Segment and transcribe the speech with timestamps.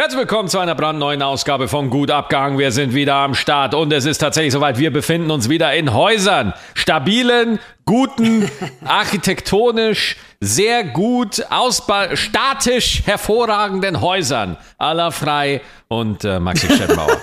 [0.00, 2.58] Herzlich willkommen zu einer brandneuen Ausgabe von Gut Abgehangen.
[2.58, 4.78] Wir sind wieder am Start und es ist tatsächlich soweit.
[4.78, 6.54] Wir befinden uns wieder in Häusern.
[6.72, 8.50] Stabilen, guten,
[8.86, 11.44] architektonisch sehr gut,
[12.14, 14.56] statisch hervorragenden Häusern.
[14.78, 17.18] Aller Frei und äh, Maxi Scheppenbauer.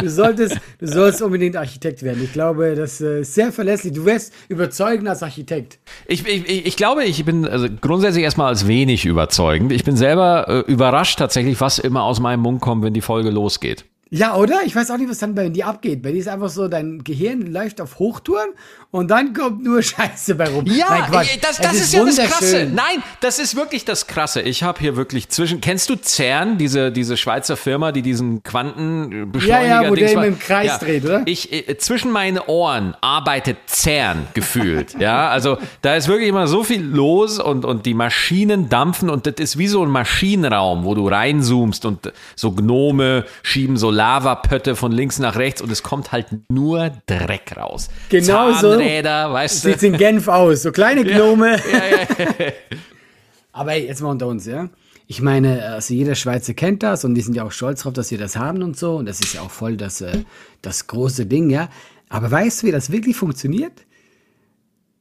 [0.00, 2.22] Du solltest, du sollst unbedingt Architekt werden.
[2.22, 3.92] Ich glaube, das äh, ist sehr verlässlich.
[3.92, 5.78] Du wirst überzeugend als Architekt.
[6.06, 9.72] Ich, ich, ich glaube, ich bin also grundsätzlich erstmal als wenig überzeugend.
[9.72, 13.30] Ich bin selber äh, überrascht tatsächlich, was immer aus meinem Mund kommt, wenn die Folge
[13.30, 13.84] losgeht.
[14.12, 14.62] Ja, oder?
[14.64, 16.02] Ich weiß auch nicht, was dann bei dir abgeht.
[16.02, 18.50] Bei dir ist einfach so, dein Gehirn läuft auf Hochtouren
[18.90, 20.64] und dann kommt nur Scheiße bei rum.
[20.66, 22.68] Ja, Nein, das, das ist, ist, ja das Krasse.
[22.74, 24.40] Nein, das ist wirklich das Krasse.
[24.40, 25.60] Ich habe hier wirklich zwischen.
[25.60, 30.26] Kennst du CERN, diese, diese Schweizer Firma, die diesen Quantenbeschleuniger Ja, ja, wo der immer
[30.26, 31.22] im Kreis ja, dreht, oder?
[31.26, 34.96] Ich, äh, zwischen meinen Ohren arbeitet CERN gefühlt.
[34.98, 39.26] ja, also da ist wirklich immer so viel los und, und die Maschinen dampfen und
[39.26, 44.76] das ist wie so ein Maschinenraum, wo du reinzoomst und so Gnome schieben so Lavapötte
[44.76, 47.90] von links nach rechts und es kommt halt nur Dreck raus.
[48.08, 49.34] Genau Zahnräder, so.
[49.34, 49.72] weißt du.
[49.72, 51.60] Sieht in Genf aus, so kleine Gnome.
[51.70, 52.52] Ja, ja, ja.
[53.52, 54.70] Aber hey, jetzt mal unter uns, ja.
[55.06, 58.10] Ich meine, also jeder Schweizer kennt das und die sind ja auch stolz drauf, dass
[58.10, 58.96] wir das haben und so.
[58.96, 60.24] Und das ist ja auch voll das, äh,
[60.62, 61.68] das große Ding, ja.
[62.08, 63.84] Aber weißt du, wie das wirklich funktioniert?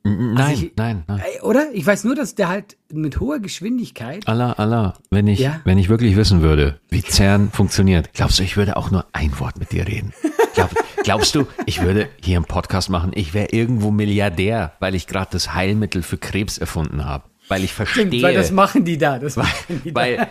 [0.09, 1.21] Nein, also ich, nein, nein.
[1.43, 1.67] Oder?
[1.73, 4.27] Ich weiß nur, dass der halt mit hoher Geschwindigkeit.
[4.27, 5.61] Allah, Allah, wenn ich, ja?
[5.65, 9.39] wenn ich wirklich wissen würde, wie CERN funktioniert, glaubst du, ich würde auch nur ein
[9.39, 10.13] Wort mit dir reden?
[10.55, 10.71] Glaub,
[11.03, 15.29] glaubst du, ich würde hier einen Podcast machen, ich wäre irgendwo Milliardär, weil ich gerade
[15.31, 17.23] das Heilmittel für Krebs erfunden habe?
[17.47, 18.07] Weil ich verstehe.
[18.07, 19.19] Stimmt, weil das machen die da.
[19.19, 20.27] Das weil, machen die weil, da.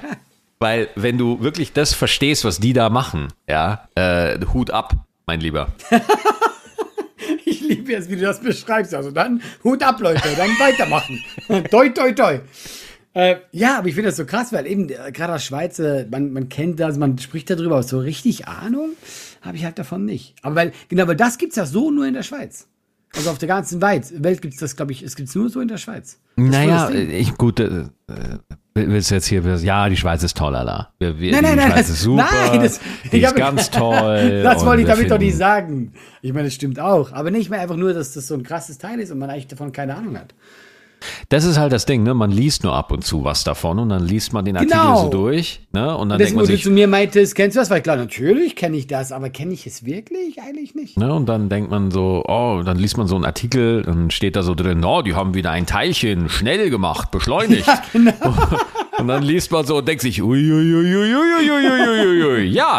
[0.59, 4.95] weil, wenn du wirklich das verstehst, was die da machen, ja, äh, Hut ab,
[5.27, 5.69] mein Lieber.
[7.89, 8.95] Liebe es, wie du das beschreibst.
[8.95, 11.23] Also dann Hut ab, Leute, dann weitermachen.
[11.71, 12.41] toi, toi, toi.
[13.15, 16.07] Äh, ja, aber ich finde das so krass, weil eben äh, gerade aus Schweiz, äh,
[16.11, 18.91] man, man kennt das, man spricht darüber, aber so richtig Ahnung
[19.41, 20.35] habe ich halt davon nicht.
[20.43, 22.69] Aber weil, genau, weil das gibt es ja so nur in der Schweiz.
[23.17, 25.49] Also auf der ganzen Welt, Welt gibt es das, glaube ich, es gibt es nur
[25.49, 26.21] so in der Schweiz.
[26.37, 27.87] Das naja, ich, gut, äh,
[28.87, 30.93] willst du jetzt hier, ja, die Schweiz ist toll, Allah.
[30.99, 32.81] Wir, wir, nein, nein, die nein, Schweiz das, ist super, nein, das,
[33.11, 34.41] die ist ganz toll.
[34.45, 35.93] das wollte ich damit doch nicht sagen.
[36.23, 37.13] Ich meine, das stimmt auch.
[37.13, 39.49] Aber nicht mehr einfach nur, dass das so ein krasses Teil ist und man eigentlich
[39.49, 40.35] davon keine Ahnung hat.
[41.29, 42.15] Das ist halt das Ding, ne?
[42.15, 45.05] Man liest nur ab und zu was davon und dann liest man den Artikel genau.
[45.05, 45.97] so durch, ne?
[45.97, 47.71] Und dann Deswegen, denkt man sich, du zu mir meintest, kennst du das?
[47.71, 50.99] Weil klar, natürlich kenne ich das, aber kenne ich es wirklich eigentlich nicht?
[50.99, 51.13] Ne?
[51.13, 54.43] Und dann denkt man so, oh, dann liest man so einen Artikel, und steht da
[54.43, 57.67] so drin, oh, die haben wieder ein Teilchen schnell gemacht, beschleunigt.
[57.67, 58.35] Ja, genau.
[58.99, 60.25] Und dann liest man so und denkt sich, ja,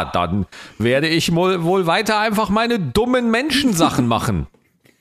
[0.05, 0.45] dann
[0.77, 4.47] werde ich wohl weiter einfach meine dummen Menschensachen machen.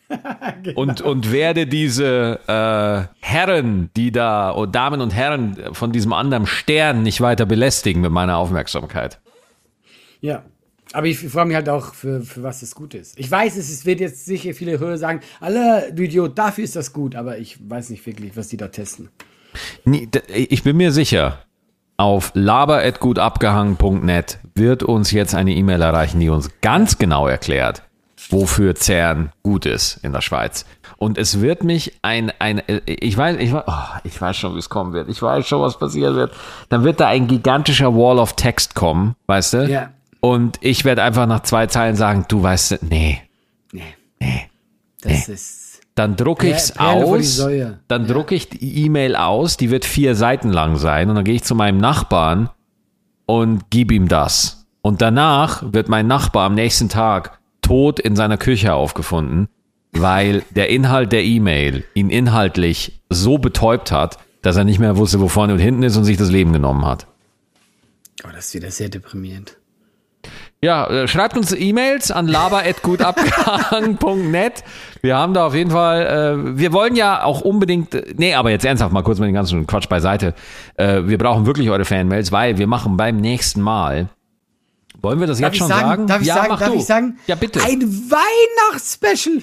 [0.63, 0.81] genau.
[0.81, 6.47] und, und werde diese äh, Herren, die da, oh, Damen und Herren von diesem anderen
[6.47, 9.21] Stern nicht weiter belästigen mit meiner Aufmerksamkeit.
[10.21, 10.43] Ja,
[10.93, 13.19] aber ich frage mich halt auch, für, für was das gut ist.
[13.19, 16.93] Ich weiß, es wird jetzt sicher viele Hörer sagen, alle, du Idiot, dafür ist das
[16.93, 19.11] gut, aber ich weiß nicht wirklich, was die da testen.
[20.33, 21.41] Ich bin mir sicher,
[21.97, 27.83] auf laber.gutabgehangen.net wird uns jetzt eine E-Mail erreichen, die uns ganz genau erklärt,
[28.31, 30.65] wofür CERN gut ist in der Schweiz.
[30.97, 34.59] Und es wird mich ein, ein ich weiß, ich weiß, oh, ich weiß schon, wie
[34.59, 35.09] es kommen wird.
[35.09, 36.33] Ich weiß schon, was passieren wird.
[36.69, 39.69] Dann wird da ein gigantischer Wall of Text kommen, weißt du?
[39.69, 39.91] Ja.
[40.21, 43.23] Und ich werde einfach nach zwei Zeilen sagen, du weißt, nee.
[43.73, 43.95] Nee.
[44.19, 44.51] Nee.
[45.03, 45.35] Das nee.
[45.35, 45.81] ist.
[45.95, 47.39] Dann drucke ich es aus.
[47.89, 48.09] Dann ja.
[48.09, 51.09] drucke ich die E-Mail aus, die wird vier Seiten lang sein.
[51.09, 52.51] Und dann gehe ich zu meinem Nachbarn
[53.27, 54.67] und gib ihm das.
[54.81, 57.38] Und danach wird mein Nachbar am nächsten Tag
[57.69, 59.49] tot in seiner Küche aufgefunden,
[59.93, 65.21] weil der Inhalt der E-Mail ihn inhaltlich so betäubt hat, dass er nicht mehr wusste,
[65.21, 67.07] wo vorne und hinten ist und sich das Leben genommen hat.
[68.25, 69.59] Oh, das ist wieder sehr deprimierend.
[70.63, 74.65] Ja, äh, schreibt uns E-Mails an laber.gutabgehangen.net.
[75.03, 78.65] Wir haben da auf jeden Fall, äh, wir wollen ja auch unbedingt, nee, aber jetzt
[78.65, 80.33] ernsthaft mal kurz mit dem ganzen Quatsch beiseite.
[80.77, 84.09] Äh, wir brauchen wirklich eure Fanmails, weil wir machen beim nächsten Mal
[85.01, 85.89] wollen wir das darf jetzt schon sagen?
[85.89, 86.07] sagen?
[86.07, 86.75] Darf, ich, ja, sagen, darf du.
[86.75, 87.19] ich sagen?
[87.27, 87.63] Ja, bitte.
[87.63, 89.43] Ein Weihnachtsspecial.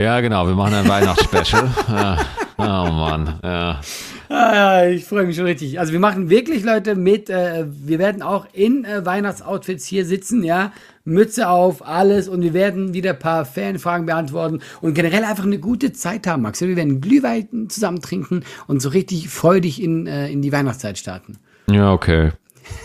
[0.00, 1.70] Ja, genau, wir machen ein Weihnachtsspecial.
[1.88, 2.18] ja.
[2.58, 3.80] Oh Mann, ja.
[4.28, 5.78] Ah, ich freue mich schon richtig.
[5.78, 10.42] Also wir machen wirklich, Leute, mit, äh, wir werden auch in äh, Weihnachtsoutfits hier sitzen,
[10.42, 10.72] ja.
[11.04, 15.58] Mütze auf, alles und wir werden wieder ein paar Fanfragen beantworten und generell einfach eine
[15.58, 16.60] gute Zeit haben, Max.
[16.60, 21.38] Wir werden Glühwein zusammen trinken und so richtig freudig in, äh, in die Weihnachtszeit starten.
[21.68, 22.30] Ja, okay.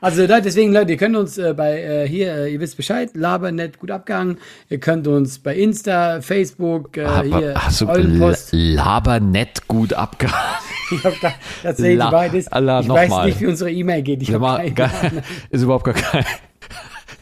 [0.00, 3.80] Also deswegen, Leute, ihr könnt uns äh, bei äh, hier, äh, ihr wisst Bescheid, Labernet
[3.80, 4.38] gut abgehangen.
[4.68, 7.54] Ihr könnt uns bei Insta, Facebook, äh, Aber, hier,
[7.86, 8.50] Eulenpost.
[8.52, 10.36] Labernet gut abgehangen.
[10.88, 11.16] Ich habe
[11.64, 12.46] tatsächlich La, beides.
[12.46, 13.26] Allah, ich weiß mal.
[13.26, 14.22] nicht, wie unsere E-Mail geht.
[14.22, 14.88] Ich mal, gar,
[15.50, 16.24] ist überhaupt gar kein,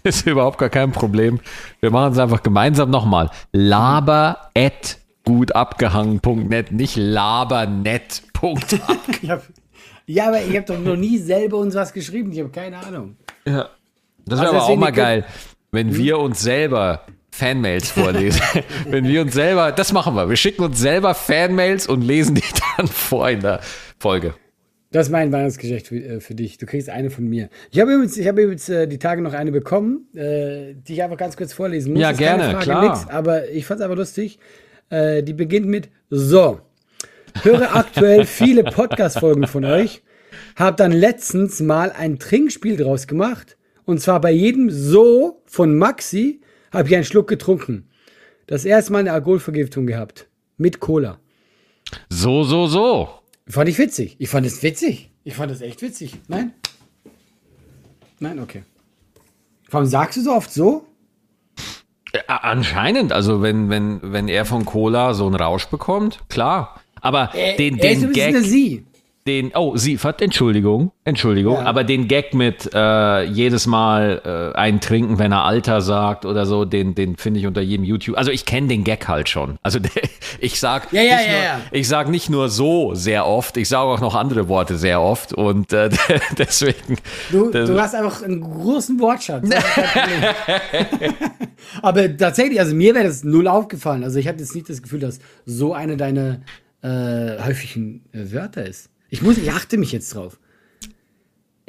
[0.02, 1.40] ist überhaupt gar kein Problem.
[1.80, 3.30] Wir machen es einfach gemeinsam nochmal.
[3.52, 9.40] Laber at gutabgehangen.net, nicht labernet.abgehangen.
[10.06, 12.32] ja, aber ich habe doch noch nie selber uns was geschrieben.
[12.32, 13.16] Ich habe keine Ahnung.
[13.46, 13.70] Ja.
[14.26, 15.24] Das wäre also aber auch mal geil,
[15.70, 15.96] wenn hm?
[15.96, 18.40] wir uns selber Fanmails vorlesen.
[18.88, 20.28] wenn wir uns selber, das machen wir.
[20.28, 22.42] Wir schicken uns selber Fanmails und lesen die
[22.76, 23.60] dann vor in der
[23.98, 24.34] Folge.
[24.92, 26.56] Das ist mein Weihnachtsgeschenk für, äh, für, dich.
[26.56, 27.48] Du kriegst eine von mir.
[27.72, 31.02] Ich habe übrigens, ich hab übrigens äh, die Tage noch eine bekommen, äh, die ich
[31.02, 32.02] einfach ganz kurz vorlesen muss.
[32.02, 32.88] Ja, gerne, Frage, klar.
[32.88, 34.38] Nix, aber ich fand es aber lustig.
[34.90, 36.60] Äh, die beginnt mit So.
[37.42, 40.02] Höre aktuell viele Podcast-Folgen von euch.
[40.56, 43.56] Hab dann letztens mal ein Trinkspiel draus gemacht.
[43.84, 46.40] Und zwar bei jedem So von Maxi
[46.72, 47.88] habe ich einen Schluck getrunken.
[48.46, 50.28] Das erste Mal eine Alkoholvergiftung gehabt.
[50.56, 51.18] Mit Cola.
[52.08, 53.08] So, so, so.
[53.46, 54.16] Fand ich witzig.
[54.18, 55.10] Ich fand es witzig.
[55.24, 56.18] Ich fand es echt witzig.
[56.28, 56.52] Nein?
[58.20, 58.62] Nein, okay.
[59.70, 60.86] Warum sagst du so oft so?
[62.14, 63.12] Ja, anscheinend.
[63.12, 66.80] Also, wenn, wenn, wenn er von Cola so einen Rausch bekommt, klar.
[67.04, 68.36] Aber äh, den, den Gag.
[68.38, 68.84] Sie
[69.26, 71.64] den, oh, sie, Entschuldigung, Entschuldigung, ja.
[71.64, 74.20] aber den Gag mit äh, jedes Mal
[74.54, 77.84] äh, einen trinken, wenn er Alter sagt oder so, den, den finde ich unter jedem
[77.84, 78.18] YouTube.
[78.18, 79.56] Also ich kenne den Gag halt schon.
[79.62, 79.90] Also der,
[80.40, 81.60] ich sag, ja, ja, ja.
[81.70, 85.32] ich sag nicht nur so sehr oft, ich sage auch noch andere Worte sehr oft
[85.32, 85.88] und äh,
[86.38, 86.98] deswegen.
[87.30, 89.48] Du, du hast einfach einen großen Wortschatz.
[91.80, 94.04] aber tatsächlich, also mir wäre das null aufgefallen.
[94.04, 96.40] Also ich habe jetzt nicht das Gefühl, dass so eine deiner
[96.84, 98.90] äh, häufigen äh, Wörter ist.
[99.08, 100.38] Ich muss, ich achte mich jetzt drauf.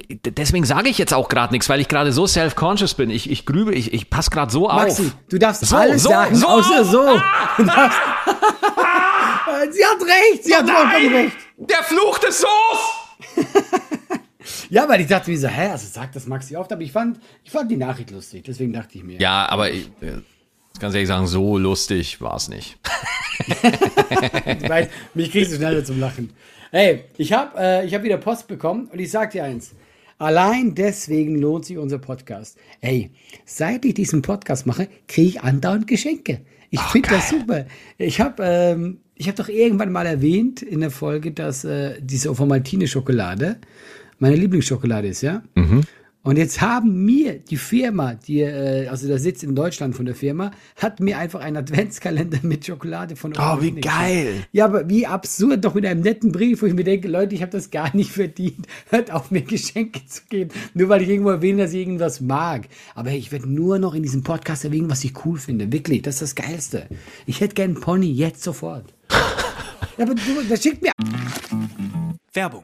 [0.10, 3.10] Deswegen sage ich jetzt auch gerade nichts, weil ich gerade so self-conscious bin.
[3.10, 5.16] Ich, ich grübe, ich, ich passe gerade so Maxi, auf.
[5.30, 7.08] du darfst so, alles so, sagen, so, außer so.
[7.08, 7.22] Ah,
[9.72, 11.38] sie hat recht, sie hat vollkommen recht.
[11.58, 13.38] Der Fluch des Soos!
[14.70, 17.22] ja, weil ich dachte mir so, hä, also sagt das Maxi oft, aber ich fand,
[17.46, 19.18] ich fand die Nachricht lustig, deswegen dachte ich mir.
[19.18, 20.20] Ja, aber ich, äh,
[20.80, 22.78] ganz ehrlich sagen, so lustig war es nicht.
[23.40, 26.32] ich weiß, mich kriegst du schneller zum Lachen.
[26.72, 29.72] Hey, ich habe äh, hab wieder Post bekommen und ich sag dir eins.
[30.18, 32.58] Allein deswegen lohnt sich unser Podcast.
[32.80, 33.12] Hey,
[33.46, 36.42] seit ich diesen Podcast mache, kriege ich andauernd Geschenke.
[36.70, 37.66] Ich finde das super.
[37.98, 43.58] Ich habe ähm, hab doch irgendwann mal erwähnt in der Folge, dass äh, diese Ovomaltine-Schokolade
[44.20, 45.44] meine Lieblingsschokolade ist, ja?
[45.56, 45.82] Mhm.
[46.26, 50.16] Und jetzt haben mir die Firma, die, äh, also der Sitz in Deutschland von der
[50.16, 54.44] Firma, hat mir einfach einen Adventskalender mit Schokolade von Oh, wie geil!
[54.52, 57.44] Ja, aber wie absurd, doch mit einem netten Brief, wo ich mir denke, Leute, ich
[57.44, 58.66] habe das gar nicht verdient.
[58.90, 62.70] Hört auf, mir Geschenke zu geben, nur weil ich irgendwo erwähne, dass ich irgendwas mag.
[62.96, 65.72] Aber hey, ich werde nur noch in diesem Podcast erwähnen, was ich cool finde.
[65.72, 66.88] Wirklich, das ist das Geilste.
[67.28, 68.96] Ich hätte gern einen Pony, jetzt sofort.
[69.98, 70.92] ja, aber du, das schickt mir...
[72.34, 72.64] Werbung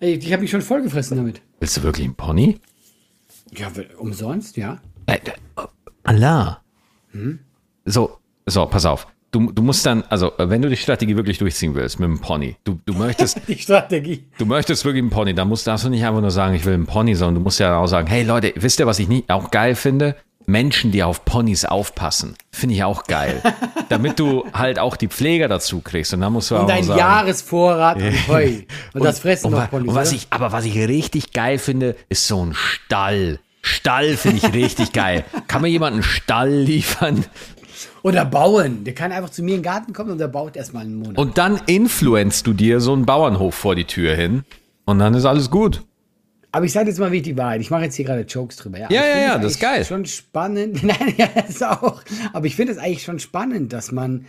[0.00, 1.42] Ey, ich habe mich schon vollgefressen damit.
[1.58, 2.60] Willst du wirklich einen Pony?
[3.56, 4.80] Ja, umsonst, ja.
[5.06, 5.62] Äh, äh,
[6.04, 6.62] Allah.
[7.10, 7.40] Hm?
[7.84, 9.08] So, so, pass auf.
[9.30, 12.56] Du, du musst dann, also wenn du die Strategie wirklich durchziehen willst mit dem Pony,
[12.64, 13.40] du, du möchtest.
[13.48, 14.24] die Strategie.
[14.38, 16.74] Du möchtest wirklich einen Pony, dann musst, darfst du nicht einfach nur sagen, ich will
[16.74, 19.24] einen Pony, sondern du musst ja auch sagen, hey Leute, wisst ihr, was ich nie,
[19.28, 20.16] auch geil finde?
[20.48, 22.34] Menschen, die auf Ponys aufpassen.
[22.50, 23.42] Finde ich auch geil.
[23.90, 26.14] Damit du halt auch die Pfleger dazu kriegst.
[26.14, 28.46] Und dann musst du und auch dein sagen, Jahresvorrat und Heu.
[28.46, 29.88] Und, und das fressen und, noch Ponys.
[29.90, 33.40] Und was ich, aber was ich richtig geil finde, ist so ein Stall.
[33.60, 35.24] Stall finde ich richtig geil.
[35.48, 37.26] Kann mir jemand einen Stall liefern?
[38.02, 38.84] Oder bauen.
[38.84, 41.18] Der kann einfach zu mir in den Garten kommen und der baut erstmal einen Monat.
[41.18, 44.44] Und dann influenzt du dir so einen Bauernhof vor die Tür hin.
[44.86, 45.82] Und dann ist alles gut.
[46.50, 47.60] Aber ich sage jetzt mal wirklich die Wahrheit.
[47.60, 48.78] Ich mache jetzt hier gerade Jokes drüber.
[48.78, 49.84] Ja, ja, ja, ja das ist geil.
[49.84, 50.82] Schon spannend.
[50.82, 52.02] Nein, ja, das ist auch.
[52.32, 54.24] Aber ich finde es eigentlich schon spannend, dass man,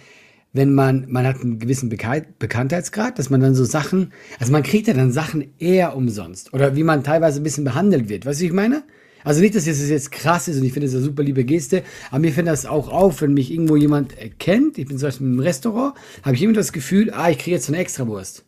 [0.52, 4.88] wenn man, man hat einen gewissen Bekanntheitsgrad, dass man dann so Sachen, also man kriegt
[4.88, 6.54] ja dann Sachen eher umsonst.
[6.54, 8.26] Oder wie man teilweise ein bisschen behandelt wird.
[8.26, 8.84] Weißt du, wie ich meine?
[9.24, 11.84] Also nicht, dass es jetzt krass ist und ich finde es eine super liebe Geste,
[12.10, 15.28] aber mir fällt das auch auf, wenn mich irgendwo jemand erkennt, ich bin zum Beispiel
[15.28, 18.46] im Restaurant, habe ich immer das Gefühl, ah, ich kriege jetzt eine Extrawurst.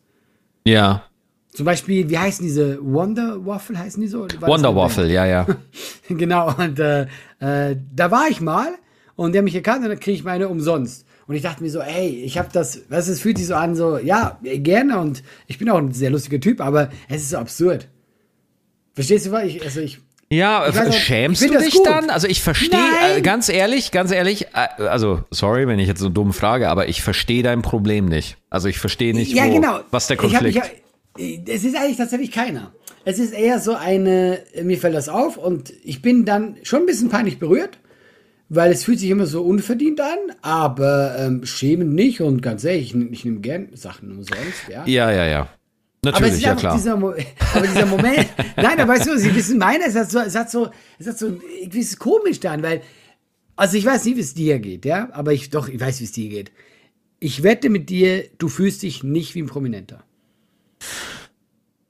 [0.66, 1.04] Ja.
[1.52, 4.26] Zum Beispiel, wie heißen diese Wonder Waffle, heißen die so?
[4.40, 5.46] War Wonder Waffle, ja, ja.
[6.08, 7.02] genau, und äh,
[7.40, 8.68] äh, da war ich mal
[9.16, 11.04] und der mich erkannt und dann kriege ich meine umsonst.
[11.26, 13.74] Und ich dachte mir so, ey, ich habe das, was es fühlt sich so an,
[13.74, 17.36] so, ja, gerne und ich bin auch ein sehr lustiger Typ, aber es ist so
[17.36, 17.86] absurd.
[18.94, 20.00] Verstehst du, was ich, also ich.
[20.30, 21.86] Ja, ich weiß, schämst du dich gut.
[21.86, 22.08] dann?
[22.08, 22.78] Also ich verstehe,
[23.16, 26.88] äh, ganz ehrlich, ganz ehrlich, äh, also sorry, wenn ich jetzt so dumm frage, aber
[26.88, 28.38] ich verstehe dein Problem nicht.
[28.48, 29.80] Also ich verstehe nicht, ja, wo, genau.
[29.90, 30.70] was der Konflikt ist.
[31.18, 32.72] Es ist eigentlich tatsächlich keiner.
[33.04, 36.86] Es ist eher so eine, mir fällt das auf und ich bin dann schon ein
[36.86, 37.78] bisschen peinlich berührt,
[38.48, 42.94] weil es fühlt sich immer so unverdient an, aber ähm, schämen nicht und ganz ehrlich,
[42.94, 44.86] ich, ich nehme gern Sachen umsonst, ja.
[44.86, 45.48] Ja, ja, ja.
[46.04, 46.76] Natürlich, ja klar.
[46.76, 47.16] Dieser, aber
[47.66, 50.70] dieser Moment, nein, aber weißt du, Sie wissen meine, es hat so, es hat so,
[50.98, 51.28] es hat so
[51.60, 52.82] irgendwie ist komisch dann, weil,
[53.56, 56.04] also ich weiß nicht, wie es dir geht, ja, aber ich, doch, ich weiß, wie
[56.04, 56.52] es dir geht.
[57.20, 60.04] Ich wette mit dir, du fühlst dich nicht wie ein Prominenter.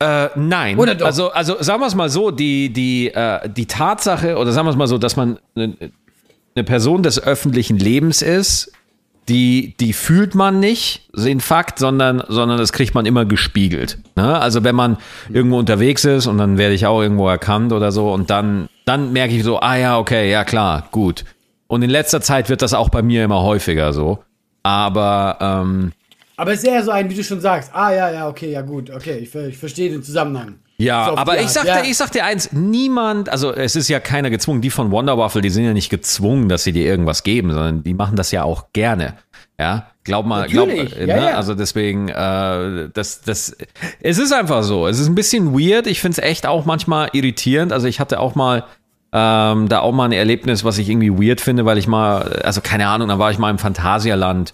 [0.02, 0.78] Äh, nein.
[0.78, 1.06] Oder doch?
[1.06, 4.70] Also, also sagen wir es mal so, die, die, äh, die Tatsache, oder sagen wir
[4.70, 8.72] es mal so, dass man eine Person des öffentlichen Lebens ist,
[9.28, 13.98] die, die fühlt man nicht, den Fakt, sondern, sondern das kriegt man immer gespiegelt.
[14.16, 14.40] Ne?
[14.40, 14.96] Also wenn man
[15.32, 19.12] irgendwo unterwegs ist und dann werde ich auch irgendwo erkannt oder so und dann, dann
[19.12, 21.24] merke ich so, ah ja, okay, ja klar, gut.
[21.68, 24.18] Und in letzter Zeit wird das auch bei mir immer häufiger so.
[24.64, 25.92] Aber ähm,
[26.36, 28.62] aber es ist eher so ein, wie du schon sagst, ah ja, ja, okay, ja
[28.62, 30.56] gut, okay, ich, ich verstehe den Zusammenhang.
[30.78, 31.82] Ja, aber ich sag, ja.
[31.84, 35.40] ich sag dir eins, niemand, also es ist ja keiner gezwungen, die von Wonder Waffle,
[35.40, 38.42] die sind ja nicht gezwungen, dass sie dir irgendwas geben, sondern die machen das ja
[38.42, 39.14] auch gerne.
[39.60, 41.22] Ja, glaub mal, glaub, äh, ja, ne?
[41.30, 41.36] ja.
[41.36, 43.56] also deswegen, äh, das, das,
[44.00, 44.88] es ist einfach so.
[44.88, 45.86] Es ist ein bisschen weird.
[45.86, 47.72] Ich finde es echt auch manchmal irritierend.
[47.72, 48.64] Also ich hatte auch mal
[49.12, 52.60] ähm, da auch mal ein Erlebnis, was ich irgendwie weird finde, weil ich mal, also
[52.60, 54.52] keine Ahnung, da war ich mal im Phantasialand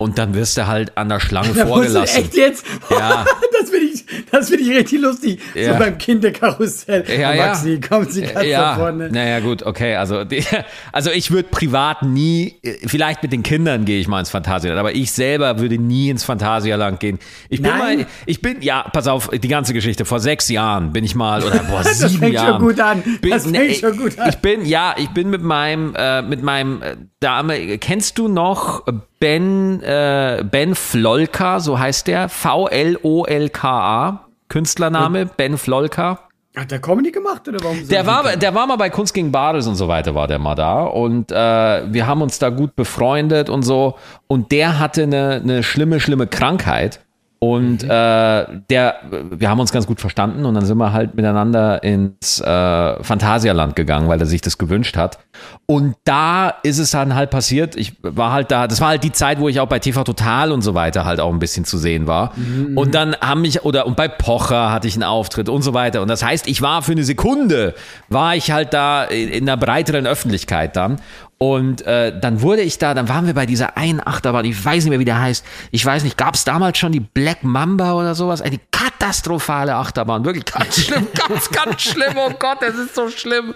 [0.00, 2.24] und dann wirst du halt an der Schlange da vorgelassen.
[2.24, 2.64] Echt jetzt?
[2.88, 3.26] Ja.
[3.60, 5.40] das finde ich, das finde ich richtig lustig.
[5.54, 5.74] Ja.
[5.74, 7.04] So beim Kinderkarussell.
[7.06, 7.46] Ja, ja.
[7.48, 8.76] Maxi, kommt sie ganz ja.
[8.76, 9.10] vorne.
[9.10, 9.96] Naja, gut, okay.
[9.96, 10.24] Also,
[10.92, 12.54] also ich würde privat nie,
[12.86, 16.24] vielleicht mit den Kindern gehe ich mal ins Phantasialand, aber ich selber würde nie ins
[16.24, 17.18] Phantasialand gehen.
[17.50, 17.98] Ich bin Nein.
[17.98, 20.06] mal, ich bin, ja, pass auf, die ganze Geschichte.
[20.06, 22.52] Vor sechs Jahren bin ich mal, oder boah, sieben das fängt Jahren.
[22.54, 23.02] Schon gut an.
[23.20, 24.30] Bin, das fängt ne, schon gut an.
[24.30, 28.86] Ich bin, ja, ich bin mit meinem, äh, mit meinem äh, Dame, kennst du noch
[29.20, 32.28] Ben, äh, Ben Flolka, so heißt der.
[32.28, 34.26] V-L-O-L-K-A.
[34.48, 36.30] Künstlername, Und Ben Flolka.
[36.56, 37.86] Hat der Comedy gemacht oder warum?
[37.86, 40.56] Der war, der war mal bei Kunst gegen Bades und so weiter, war der mal
[40.56, 40.82] da.
[40.82, 43.96] Und äh, wir haben uns da gut befreundet und so.
[44.26, 47.00] Und der hatte eine, eine schlimme, schlimme Krankheit.
[47.42, 47.90] Und mhm.
[47.90, 48.96] äh, der,
[49.30, 53.74] wir haben uns ganz gut verstanden und dann sind wir halt miteinander ins äh, Phantasialand
[53.74, 55.18] gegangen, weil er sich das gewünscht hat.
[55.64, 57.76] Und da ist es dann halt passiert.
[57.76, 60.52] Ich war halt da, das war halt die Zeit, wo ich auch bei TV Total
[60.52, 62.34] und so weiter halt auch ein bisschen zu sehen war.
[62.36, 62.76] Mhm.
[62.76, 66.02] Und dann haben mich, oder und bei Pocher hatte ich einen Auftritt und so weiter.
[66.02, 67.74] Und das heißt, ich war für eine Sekunde,
[68.10, 71.00] war ich halt da in, in einer breiteren Öffentlichkeit dann.
[71.42, 74.84] Und äh, dann wurde ich da, dann waren wir bei dieser einen Achterbahn, ich weiß
[74.84, 75.42] nicht mehr, wie der heißt.
[75.70, 78.42] Ich weiß nicht, gab es damals schon die Black Mamba oder sowas?
[78.42, 82.12] Eine katastrophale Achterbahn, wirklich ganz schlimm, ganz, ganz schlimm.
[82.16, 83.54] Oh Gott, das ist so schlimm.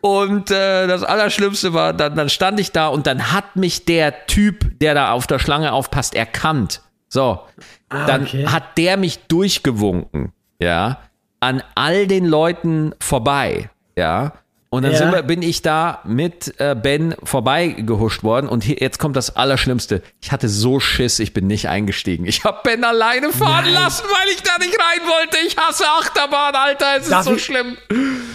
[0.00, 4.26] Und äh, das Allerschlimmste war, dann, dann stand ich da und dann hat mich der
[4.26, 6.82] Typ, der da auf der Schlange aufpasst, erkannt.
[7.08, 7.40] So,
[7.88, 8.46] ah, dann okay.
[8.46, 11.00] hat der mich durchgewunken, ja,
[11.40, 14.34] an all den Leuten vorbei, ja.
[14.70, 15.12] Und dann ja.
[15.12, 20.02] wir, bin ich da mit äh, Ben vorbeigehuscht worden und hier, jetzt kommt das Allerschlimmste.
[20.20, 22.26] Ich hatte so Schiss, ich bin nicht eingestiegen.
[22.26, 23.72] Ich habe Ben alleine fahren Nein.
[23.72, 25.38] lassen, weil ich da nicht rein wollte.
[25.46, 27.78] Ich hasse Achterbahn, Alter, es darf ist so ich, schlimm.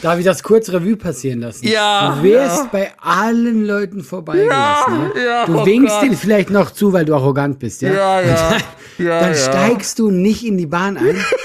[0.02, 1.68] Darf ich das kurz Revue passieren lassen?
[1.68, 2.16] Ja.
[2.16, 2.70] Du wirst ja.
[2.72, 4.94] bei allen Leuten vorbeigelassen.
[4.94, 5.26] Ja, ne?
[5.26, 6.16] ja, du oh winkst Gott.
[6.16, 7.94] vielleicht noch zu, weil du arrogant bist, ja?
[7.94, 8.58] Ja, ja.
[8.98, 11.18] Dann, ja, dann steigst du nicht in die Bahn ein.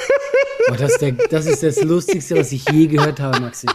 [0.71, 3.67] Oh, das, ist der, das ist das Lustigste, was ich je gehört habe, Maxi.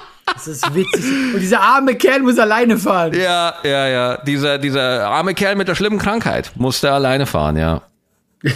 [0.45, 1.33] Das ist witzig.
[1.33, 3.13] Und dieser arme Kerl muss alleine fahren.
[3.13, 4.17] Ja, ja, ja.
[4.17, 7.81] Dieser, dieser arme Kerl mit der schlimmen Krankheit musste alleine fahren, ja.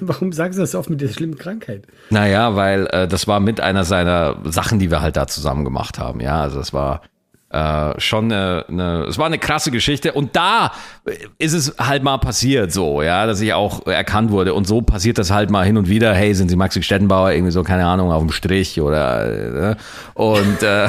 [0.00, 1.82] Warum sagst du das oft mit der schlimmen Krankheit?
[2.10, 5.98] Naja, weil äh, das war mit einer seiner Sachen, die wir halt da zusammen gemacht
[5.98, 6.20] haben.
[6.20, 7.02] Ja, also es war
[7.56, 10.12] äh, schon eine, eine, es war eine krasse Geschichte.
[10.12, 10.72] Und da
[11.38, 14.52] ist es halt mal passiert so, ja, dass ich auch erkannt wurde.
[14.52, 17.52] Und so passiert das halt mal hin und wieder, hey, sind Sie Maxi Stettenbauer, irgendwie
[17.52, 19.76] so, keine Ahnung, auf dem Strich oder, äh,
[20.14, 20.88] und, äh,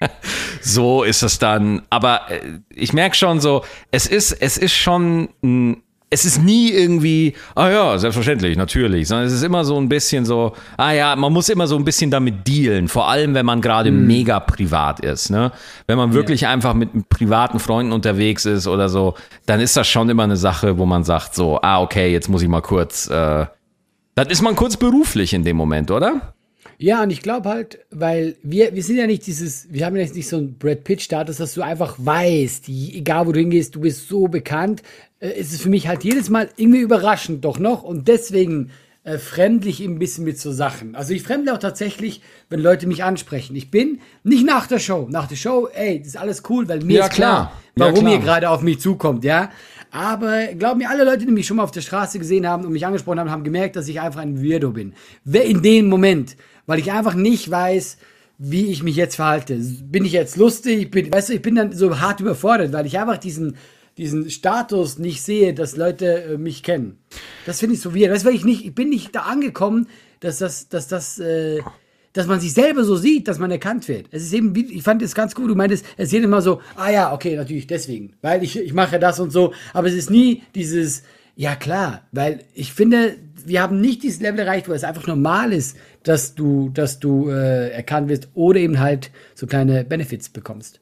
[0.62, 5.28] so ist es dann, aber äh, ich merke schon so, es ist, es ist schon
[5.42, 9.88] ein es ist nie irgendwie, ah ja, selbstverständlich, natürlich, sondern es ist immer so ein
[9.88, 13.44] bisschen so, ah ja, man muss immer so ein bisschen damit dealen, vor allem wenn
[13.44, 14.06] man gerade mm.
[14.06, 15.52] mega privat ist, ne?
[15.86, 16.50] Wenn man wirklich ja.
[16.50, 20.78] einfach mit privaten Freunden unterwegs ist oder so, dann ist das schon immer eine Sache,
[20.78, 23.46] wo man sagt so, ah okay, jetzt muss ich mal kurz, äh,
[24.14, 26.34] dann ist man kurz beruflich in dem Moment, oder?
[26.80, 30.06] Ja, und ich glaube halt, weil wir, wir sind ja nicht dieses, wir haben ja
[30.06, 34.08] nicht so einen Brad Pitt-Status, dass du einfach weißt, egal wo du hingehst, du bist
[34.08, 34.82] so bekannt.
[35.20, 38.70] Äh, ist es für mich halt jedes Mal irgendwie überraschend doch noch und deswegen
[39.04, 40.94] äh, fremdle ich ein bisschen mit so Sachen.
[40.94, 43.56] Also ich fremdle auch tatsächlich, wenn Leute mich ansprechen.
[43.56, 45.06] Ich bin nicht nach der Show.
[45.10, 48.06] Nach der Show, ey, das ist alles cool, weil mir ja, ist klar, klar warum
[48.06, 49.50] ja, ihr gerade auf mich zukommt, ja.
[49.90, 52.72] Aber glaub mir, alle Leute, die mich schon mal auf der Straße gesehen haben und
[52.72, 54.92] mich angesprochen haben, haben gemerkt, dass ich einfach ein Weirdo bin.
[55.24, 56.36] In dem Moment
[56.68, 57.96] weil ich einfach nicht weiß,
[58.36, 59.56] wie ich mich jetzt verhalte.
[59.56, 60.90] Bin ich jetzt lustig?
[60.90, 63.56] Bin, weißt du, ich bin dann so hart überfordert, weil ich einfach diesen,
[63.98, 66.98] diesen Status nicht sehe, dass Leute äh, mich kennen.
[67.44, 68.12] Das finde ich so weird.
[68.12, 69.88] Weißt du, ich nicht, ich bin nicht da angekommen,
[70.20, 71.60] dass das, dass das, äh,
[72.12, 74.06] dass man sich selber so sieht, dass man erkannt wird.
[74.10, 76.90] Es ist eben, ich fand es ganz gut, du meintest, es ist immer so, ah
[76.90, 80.42] ja, okay, natürlich deswegen, weil ich, ich mache das und so, aber es ist nie
[80.54, 81.02] dieses,
[81.36, 85.52] ja klar, weil ich finde, wir haben nicht dieses Level erreicht, wo es einfach normal
[85.52, 90.80] ist, dass du, dass du äh, erkannt wirst oder eben halt so kleine Benefits bekommst.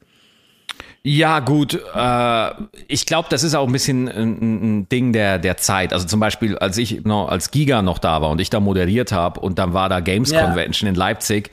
[1.09, 1.79] Ja, gut.
[1.95, 2.51] Äh,
[2.89, 5.93] ich glaube, das ist auch ein bisschen ein, ein, Ding der, der Zeit.
[5.93, 9.13] Also zum Beispiel, als ich noch als Giga noch da war und ich da moderiert
[9.13, 10.43] habe und dann war da Games ja.
[10.43, 11.49] Convention in Leipzig.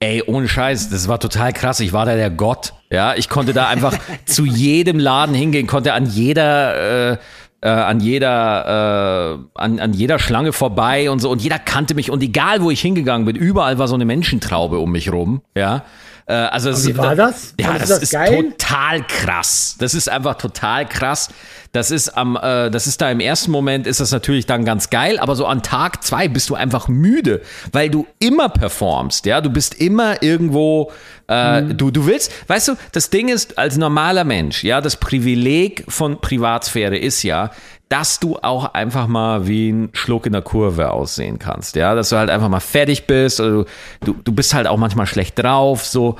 [0.00, 1.78] Ey, ohne Scheiß, das war total krass.
[1.78, 2.74] Ich war da der Gott.
[2.90, 7.16] Ja, ich konnte da einfach zu jedem Laden hingehen, konnte an jeder äh,
[7.60, 12.10] äh, an jeder äh, an, an jeder Schlange vorbei und so und jeder kannte mich
[12.10, 15.84] und egal wo ich hingegangen bin, überall war so eine Menschentraube um mich rum, ja.
[16.26, 17.54] Äh, also wie ist, war das?
[17.60, 18.50] Ja, das, das ist geil?
[18.50, 19.76] total krass.
[19.78, 21.28] Das ist einfach total krass.
[21.72, 24.90] Das ist am, äh, das ist da im ersten Moment ist das natürlich dann ganz
[24.90, 29.40] geil, aber so an Tag zwei bist du einfach müde, weil du immer performst, ja,
[29.40, 30.90] du bist immer irgendwo,
[31.28, 31.76] äh, mhm.
[31.76, 36.20] du, du willst, weißt du, das Ding ist, als normaler Mensch, ja, das Privileg von
[36.20, 37.50] Privatsphäre ist ja,
[37.88, 42.08] dass du auch einfach mal wie ein Schluck in der Kurve aussehen kannst, ja, dass
[42.08, 43.64] du halt einfach mal fertig bist, oder du,
[44.04, 46.16] du, du bist halt auch manchmal schlecht drauf, so,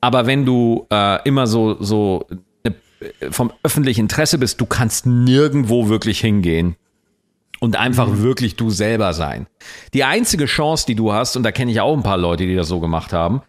[0.00, 2.26] aber wenn du äh, immer so, so
[3.30, 6.76] vom öffentlichen Interesse bist, du kannst nirgendwo wirklich hingehen
[7.60, 8.22] und einfach mhm.
[8.22, 9.46] wirklich du selber sein.
[9.94, 12.56] Die einzige Chance, die du hast, und da kenne ich auch ein paar Leute, die
[12.56, 13.42] das so gemacht haben,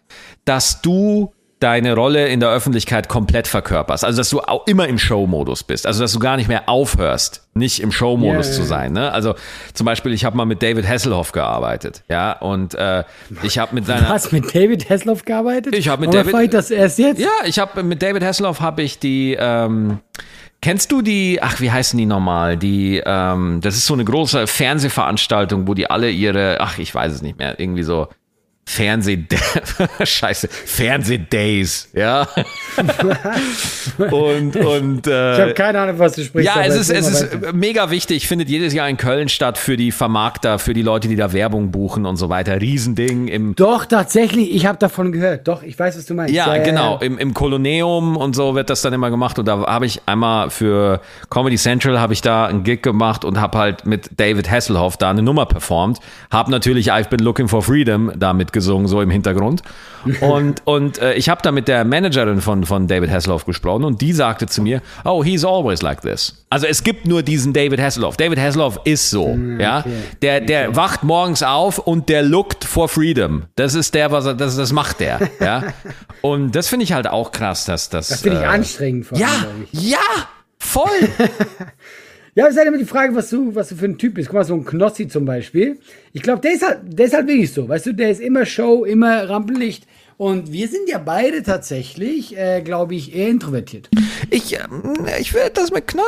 [0.44, 4.04] dass du deine Rolle in der Öffentlichkeit komplett verkörperst.
[4.04, 5.86] Also, dass du auch immer im Show-Modus bist.
[5.86, 8.92] Also, dass du gar nicht mehr aufhörst, nicht im Show-Modus yeah, zu sein.
[8.92, 9.12] Ne?
[9.12, 9.34] Also,
[9.74, 12.02] zum Beispiel, ich habe mal mit David Hasselhoff gearbeitet.
[12.08, 13.04] Ja, und äh,
[13.42, 14.08] ich habe mit seiner.
[14.08, 15.74] Hast mit David Hasselhoff gearbeitet?
[15.74, 16.54] Ich habe mit Oder David.
[16.54, 17.20] das erst jetzt?
[17.20, 19.36] Ja, ich habe mit David Hasselhoff habe ich die.
[19.38, 20.00] Ähm,
[20.62, 22.56] Kennst du die, ach, wie heißen die nochmal?
[22.56, 27.12] Die, ähm, das ist so eine große Fernsehveranstaltung, wo die alle ihre, ach, ich weiß
[27.12, 28.06] es nicht mehr, irgendwie so
[28.64, 29.26] Fernseh
[30.04, 32.26] Scheiße Fernsehdays ja.
[33.98, 37.52] Und und äh, ich habe keine Ahnung was du sprichst ja es ist es ist
[37.52, 38.28] mega wichtig.
[38.28, 41.70] Findet jedes Jahr in Köln statt für die Vermarkter für die Leute die da Werbung
[41.70, 45.48] buchen und so weiter Riesending im doch tatsächlich ich habe davon gehört.
[45.48, 46.32] Doch ich weiß was du meinst.
[46.32, 46.98] Ja, ja genau.
[46.98, 49.38] Im im Koloneum und so wird das dann immer gemacht.
[49.38, 53.40] Und da habe ich einmal für Comedy Central habe ich da einen Gig gemacht und
[53.40, 55.98] habe halt mit David Hasselhoff da eine Nummer performt.
[56.30, 59.62] Habe natürlich I've been looking for freedom damit gesungen, so im Hintergrund.
[60.20, 64.00] Und, und äh, ich habe da mit der Managerin von, von David Hasselhoff gesprochen und
[64.00, 66.44] die sagte zu mir, oh, he's always like this.
[66.50, 68.16] Also es gibt nur diesen David Hasselhoff.
[68.16, 69.62] David Hasselhoff ist so, mm, okay.
[69.62, 69.84] ja.
[70.20, 70.76] Der, der okay.
[70.76, 73.44] wacht morgens auf und der lookt for freedom.
[73.54, 75.62] Das ist der, was er, das, das macht der, ja.
[76.20, 78.08] Und das finde ich halt auch krass, dass das.
[78.08, 79.06] Das finde ich äh, anstrengend.
[79.06, 79.28] Vor ja,
[79.70, 79.98] ja,
[80.58, 80.88] voll.
[82.34, 84.28] Ja, es ist halt immer die Frage, was du, was du für ein Typ bist.
[84.28, 85.78] Guck mal, so ein Knossi zum Beispiel.
[86.14, 87.68] Ich glaube, der ist halt, der ist halt wirklich so.
[87.68, 89.86] Weißt du, der ist immer Show, immer Rampenlicht.
[90.16, 93.90] Und wir sind ja beide tatsächlich, äh, glaube ich, eher introvertiert.
[94.30, 96.06] Ich, ähm, ich würde das mit Knäuel.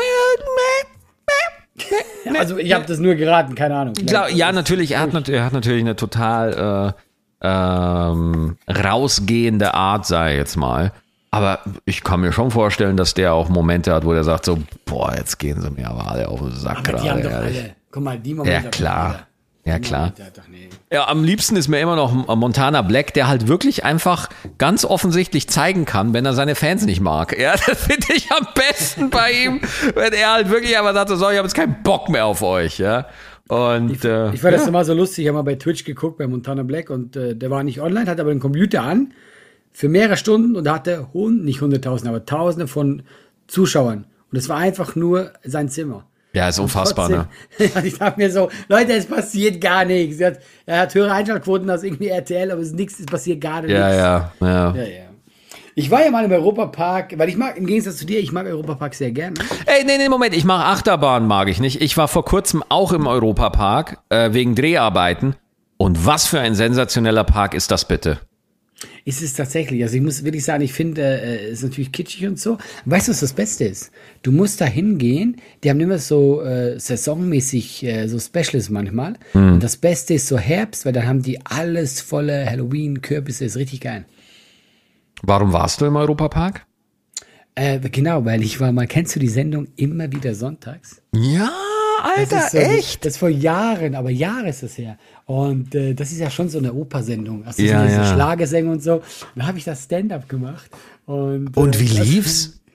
[2.39, 3.95] also ich habe das nur geraten, keine Ahnung.
[3.95, 4.93] Glaub, ja, natürlich.
[4.93, 10.93] Er hat, er hat natürlich eine total äh, ähm, rausgehende Art, sei jetzt mal.
[11.35, 14.57] Aber ich kann mir schon vorstellen, dass der auch Momente hat, wo der sagt so,
[14.85, 17.03] boah, jetzt gehen sie mir aber alle auf den Sack aber gerade.
[17.03, 17.75] Die haben doch alle.
[17.91, 18.63] Guck mal, die Momente.
[18.63, 19.27] Ja, klar.
[19.65, 20.13] Ja, klar.
[20.93, 25.49] Ja, am liebsten ist mir immer noch Montana Black, der halt wirklich einfach ganz offensichtlich
[25.49, 27.37] zeigen kann, wenn er seine Fans nicht mag.
[27.37, 29.61] Ja, das finde ich am besten bei ihm,
[29.97, 32.79] wenn er halt wirklich einfach sagt, so, ich habe jetzt keinen Bock mehr auf euch,
[32.79, 33.09] ja.
[33.49, 34.59] Und, ich, äh, ich fand ja.
[34.59, 37.35] das immer so lustig, ich habe mal bei Twitch geguckt, bei Montana Black und äh,
[37.35, 39.13] der war nicht online, hat aber den Computer an
[39.75, 43.03] für mehrere Stunden und hatte hund, nicht hunderttausende, aber tausende von
[43.49, 44.07] Zuschauern.
[44.31, 46.07] Und es war einfach nur sein Zimmer.
[46.33, 47.09] Ja, ist unfassbar,
[47.59, 47.87] trotzdem, ne?
[47.87, 50.19] ich dachte mir so, Leute, es passiert gar nichts.
[50.19, 53.41] Er hat, er hat höhere Einschaltquoten als irgendwie RTL, aber es ist nichts, es passiert
[53.41, 53.73] gar nichts.
[53.73, 54.75] Ja, ja, ja.
[54.75, 55.05] ja, ja.
[55.77, 58.47] Ich war ja mal im Europapark, weil ich mag, im Gegensatz zu dir, ich mag
[58.47, 59.35] Europapark sehr gerne.
[59.67, 61.81] Ey, nee, nee, Moment, ich mag Achterbahn, mag ich nicht.
[61.81, 65.35] Ich war vor kurzem auch im Europapark, äh, wegen Dreharbeiten.
[65.77, 68.21] Und was für ein sensationeller Park ist das bitte?
[69.07, 69.83] Ist es tatsächlich.
[69.83, 72.57] Also ich muss wirklich sagen, ich finde, äh, ist natürlich kitschig und so.
[72.87, 73.91] Weißt du, was das Beste ist?
[74.23, 75.37] Du musst da hingehen.
[75.63, 79.15] Die haben immer so äh, saisonmäßig äh, so Specials manchmal.
[79.35, 79.55] Mhm.
[79.55, 83.45] Und das Beste ist so Herbst, weil dann haben die alles volle Halloween-Kürbisse.
[83.45, 84.07] Ist richtig geil.
[85.23, 86.67] Warum warst du im Europapark?
[87.55, 91.03] Äh, genau, weil ich war mal, kennst du die Sendung immer wieder sonntags?
[91.15, 91.53] Ja,
[92.05, 93.05] Alter, das so, echt?
[93.05, 94.99] Das ist vor Jahren, aber Jahre ist das her.
[95.25, 97.45] Und äh, das ist ja schon so eine Opersendung.
[97.45, 98.13] Also ja, diese ja.
[98.13, 99.03] Schlagersänger und so.
[99.35, 100.71] Da habe ich das Stand-up gemacht.
[101.07, 102.61] Und, und wie äh, lief's?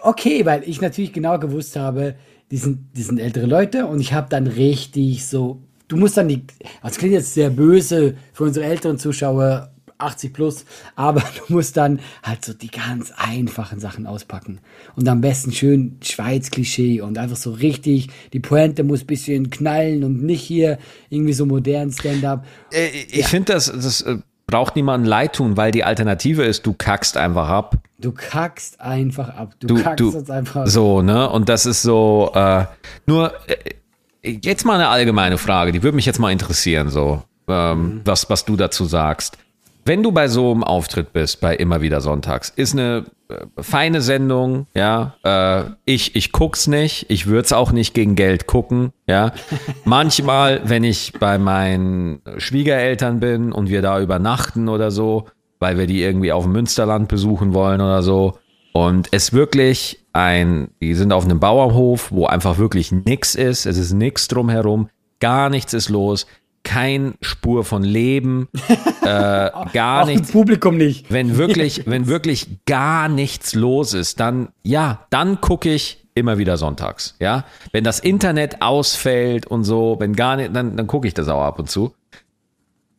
[0.00, 2.14] Okay, weil ich natürlich genau gewusst habe,
[2.50, 6.28] die sind, die sind ältere Leute und ich habe dann richtig so, du musst dann
[6.28, 6.44] die,
[6.82, 9.70] das klingt jetzt sehr böse für unsere älteren Zuschauer,
[10.02, 10.64] 80 plus,
[10.96, 14.60] aber du musst dann halt so die ganz einfachen Sachen auspacken.
[14.96, 20.22] Und am besten schön Schweiz-Klischee und einfach so richtig, die Pointe muss bisschen knallen und
[20.22, 22.44] nicht hier irgendwie so modern Stand-up.
[22.72, 23.26] Äh, ich ja.
[23.26, 24.18] finde, das, das äh,
[24.50, 27.76] braucht niemandem leid tun, weil die Alternative ist, du kackst einfach ab.
[27.98, 29.54] Du kackst einfach ab.
[29.60, 30.68] Du, du kackst du, uns einfach ab.
[30.68, 31.30] So, ne?
[31.30, 32.64] Und das ist so, äh,
[33.06, 33.74] nur, äh,
[34.22, 38.00] jetzt mal eine allgemeine Frage, die würde mich jetzt mal interessieren, so, ähm, mhm.
[38.04, 39.38] was, was du dazu sagst.
[39.84, 44.02] Wenn du bei so einem Auftritt bist, bei immer wieder Sonntags, ist eine äh, feine
[44.02, 45.14] Sendung, ja.
[45.24, 49.32] Äh, ich, ich guck's nicht, ich würde es auch nicht gegen Geld gucken, ja.
[49.84, 55.26] Manchmal, wenn ich bei meinen Schwiegereltern bin und wir da übernachten oder so,
[55.58, 58.38] weil wir die irgendwie auf dem Münsterland besuchen wollen oder so.
[58.72, 63.78] Und es wirklich ein, die sind auf einem Bauernhof, wo einfach wirklich nix ist, es
[63.78, 64.88] ist nix drumherum,
[65.20, 66.26] gar nichts ist los
[66.70, 68.46] kein Spur von Leben,
[69.02, 70.30] äh, gar nichts.
[70.30, 71.10] Publikum nicht.
[71.10, 76.56] Wenn wirklich, wenn wirklich gar nichts los ist, dann ja, dann gucke ich immer wieder
[76.56, 77.16] sonntags.
[77.18, 81.26] Ja, wenn das Internet ausfällt und so, wenn gar nicht, dann, dann gucke ich das
[81.26, 81.92] auch ab und zu.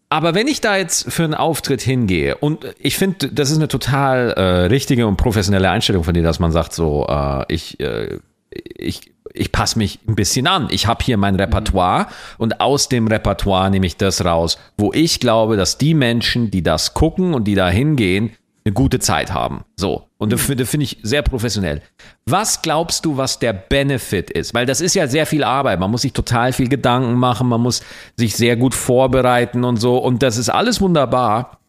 [0.10, 3.70] Aber wenn ich da jetzt für einen Auftritt hingehe und ich finde, das ist eine
[3.70, 8.20] total äh, richtige und professionelle Einstellung von dir, dass man sagt so, äh, ich, äh,
[8.52, 10.68] ich ich passe mich ein bisschen an.
[10.72, 15.20] Ich habe hier mein Repertoire und aus dem Repertoire nehme ich das raus, wo ich
[15.20, 18.32] glaube, dass die Menschen, die das gucken und die da hingehen,
[18.64, 19.64] eine gute Zeit haben.
[19.76, 20.08] So.
[20.18, 21.82] Und das finde find ich sehr professionell.
[22.26, 24.54] Was glaubst du, was der Benefit ist?
[24.54, 25.80] Weil das ist ja sehr viel Arbeit.
[25.80, 27.48] Man muss sich total viel Gedanken machen.
[27.48, 27.82] Man muss
[28.18, 29.98] sich sehr gut vorbereiten und so.
[29.98, 31.61] Und das ist alles wunderbar.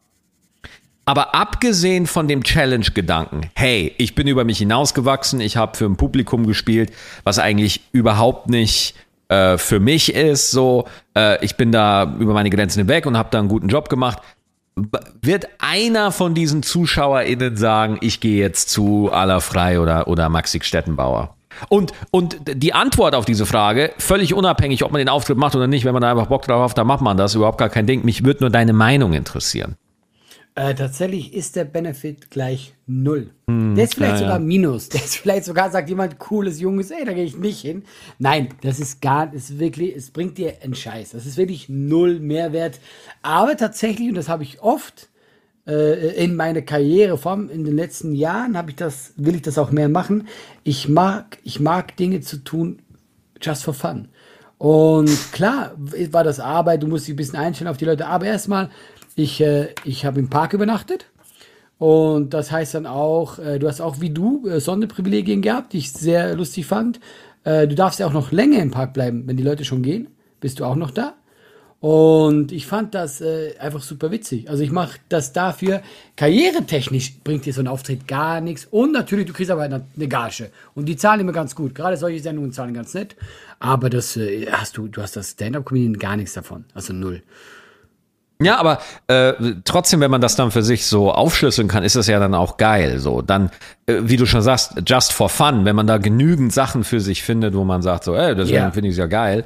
[1.04, 5.96] Aber abgesehen von dem Challenge-Gedanken, hey, ich bin über mich hinausgewachsen, ich habe für ein
[5.96, 6.92] Publikum gespielt,
[7.24, 8.94] was eigentlich überhaupt nicht
[9.28, 10.86] äh, für mich ist, so,
[11.16, 14.18] äh, ich bin da über meine Grenzen hinweg und habe da einen guten Job gemacht.
[15.20, 20.60] Wird einer von diesen ZuschauerInnen sagen, ich gehe jetzt zu Aller Frei oder, oder Maxi
[20.62, 21.34] Stettenbauer?
[21.68, 25.66] Und, und die Antwort auf diese Frage, völlig unabhängig, ob man den Auftritt macht oder
[25.66, 27.86] nicht, wenn man da einfach Bock drauf hat, dann macht man das, überhaupt gar kein
[27.86, 28.04] Ding.
[28.04, 29.76] Mich würde nur deine Meinung interessieren.
[30.54, 33.30] Äh, tatsächlich ist der Benefit gleich null.
[33.48, 34.44] Hm, der ist vielleicht ja, sogar ja.
[34.44, 34.90] Minus.
[34.90, 37.84] Der ist vielleicht sogar, sagt jemand, cooles Junges, ey, da gehe ich nicht hin.
[38.18, 41.12] Nein, das ist gar, ist wirklich, es bringt dir einen Scheiß.
[41.12, 42.80] Das ist wirklich null Mehrwert.
[43.22, 45.08] Aber tatsächlich, und das habe ich oft
[45.66, 49.42] äh, in meiner Karriere, vor allem in den letzten Jahren, habe ich das, will ich
[49.42, 50.28] das auch mehr machen.
[50.64, 52.80] Ich mag, ich mag Dinge zu tun,
[53.40, 54.08] just for fun.
[54.58, 58.26] Und klar war das Arbeit, du musst dich ein bisschen einstellen auf die Leute, aber
[58.26, 58.70] erstmal
[59.16, 61.06] ich, äh, ich habe im Park übernachtet.
[61.78, 65.78] Und das heißt dann auch, äh, du hast auch wie du äh, Sonderprivilegien gehabt, die
[65.78, 67.00] ich sehr lustig fand.
[67.44, 70.08] Äh, du darfst ja auch noch länger im Park bleiben, wenn die Leute schon gehen.
[70.40, 71.14] Bist du auch noch da?
[71.82, 74.48] Und ich fand das äh, einfach super witzig.
[74.48, 75.82] Also ich mache das dafür.
[76.14, 78.68] Karrieretechnisch bringt dir so ein Auftritt gar nichts.
[78.70, 80.52] Und natürlich, du kriegst aber eine, Gage.
[80.76, 81.74] Und die zahlen immer ganz gut.
[81.74, 83.16] Gerade solche Sendungen zahlen ganz nett.
[83.58, 86.66] Aber das äh, hast du, du hast das Stand-Up-Comedian gar nichts davon.
[86.72, 87.24] Also null.
[88.44, 88.78] Ja, aber
[89.08, 89.32] äh,
[89.64, 92.56] trotzdem, wenn man das dann für sich so aufschlüsseln kann, ist das ja dann auch
[92.56, 92.98] geil.
[92.98, 93.50] So, dann,
[93.86, 97.22] äh, wie du schon sagst, just for fun, wenn man da genügend Sachen für sich
[97.22, 98.70] findet, wo man sagt, so, ey, das yeah.
[98.70, 99.44] finde ich ja geil.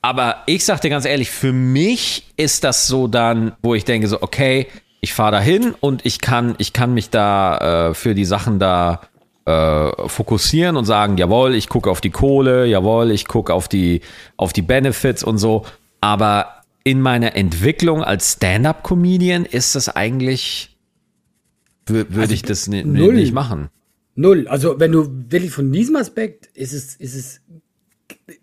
[0.00, 4.06] Aber ich sag dir ganz ehrlich, für mich ist das so dann, wo ich denke,
[4.06, 4.68] so, okay,
[5.00, 8.58] ich fahre da hin und ich kann, ich kann mich da äh, für die Sachen
[8.58, 9.00] da
[9.44, 14.02] äh, fokussieren und sagen, jawohl, ich gucke auf die Kohle, jawohl, ich gucke auf die,
[14.36, 15.64] auf die Benefits und so.
[16.00, 20.76] Aber in meiner Entwicklung als Stand-up-Comedian ist das eigentlich,
[21.86, 23.68] würde also ich das nicht machen.
[24.14, 24.48] Null.
[24.48, 27.40] Also wenn du wirklich von diesem Aspekt ist es, ist es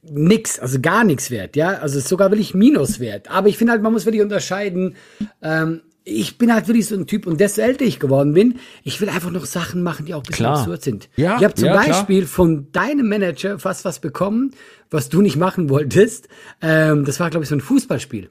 [0.03, 1.79] nix, also gar nichts wert, ja.
[1.79, 3.29] Also ist sogar wirklich Minus wert.
[3.29, 4.95] Aber ich finde halt, man muss wirklich unterscheiden.
[5.41, 9.01] Ähm, ich bin halt wirklich so ein Typ und desto älter ich geworden bin, ich
[9.01, 10.59] will einfach noch Sachen machen, die auch ein bisschen Klar.
[10.59, 11.09] absurd sind.
[11.15, 11.87] Ja, ich habe zum ja, klar.
[11.87, 14.51] Beispiel von deinem Manager fast was bekommen,
[14.91, 16.29] was du nicht machen wolltest.
[16.61, 18.29] Ähm, das war, glaube ich, so ein Fußballspiel.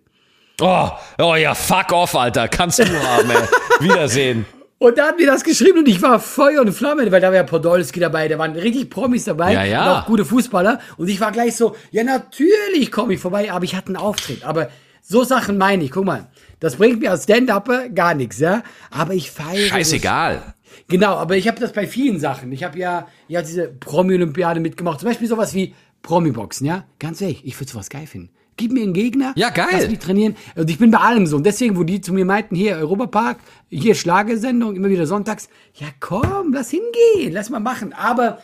[0.60, 2.46] Oh, oh ja, fuck off, Alter.
[2.46, 3.36] Kannst du haben, ey.
[3.80, 4.46] Wiedersehen.
[4.78, 7.34] Und da hat mir das geschrieben und ich war Feuer und Flamme, weil da war
[7.34, 9.82] ja Podolski dabei, da waren richtig Promis dabei Ja, ja.
[9.82, 10.78] und auch gute Fußballer.
[10.96, 14.44] Und ich war gleich so, ja natürlich komme ich vorbei, aber ich hatte einen Auftritt.
[14.44, 14.68] Aber
[15.02, 16.28] so Sachen meine ich, guck mal,
[16.60, 18.62] das bringt mir als Stand-Upper gar nichts, ja.
[18.90, 19.68] Aber ich feiere.
[19.68, 20.42] Scheißegal.
[20.44, 20.54] Das.
[20.88, 22.52] Genau, aber ich habe das bei vielen Sachen.
[22.52, 25.00] Ich habe ja, ja diese Promi-Olympiade mitgemacht.
[25.00, 26.84] Zum Beispiel sowas wie Promi-Boxen, ja.
[26.98, 28.30] Ganz ehrlich, ich würde sowas geil finden.
[28.56, 29.32] Gib mir einen Gegner.
[29.36, 29.66] Ja, geil.
[29.72, 30.36] Lass mich trainieren.
[30.54, 31.36] Und ich bin bei allem so.
[31.36, 33.38] Und deswegen, wo die zu mir meinten, hier Europapark,
[33.68, 35.48] hier Schlagesendung, immer wieder sonntags.
[35.74, 37.92] Ja, komm, lass hingehen, lass mal machen.
[37.92, 38.38] Aber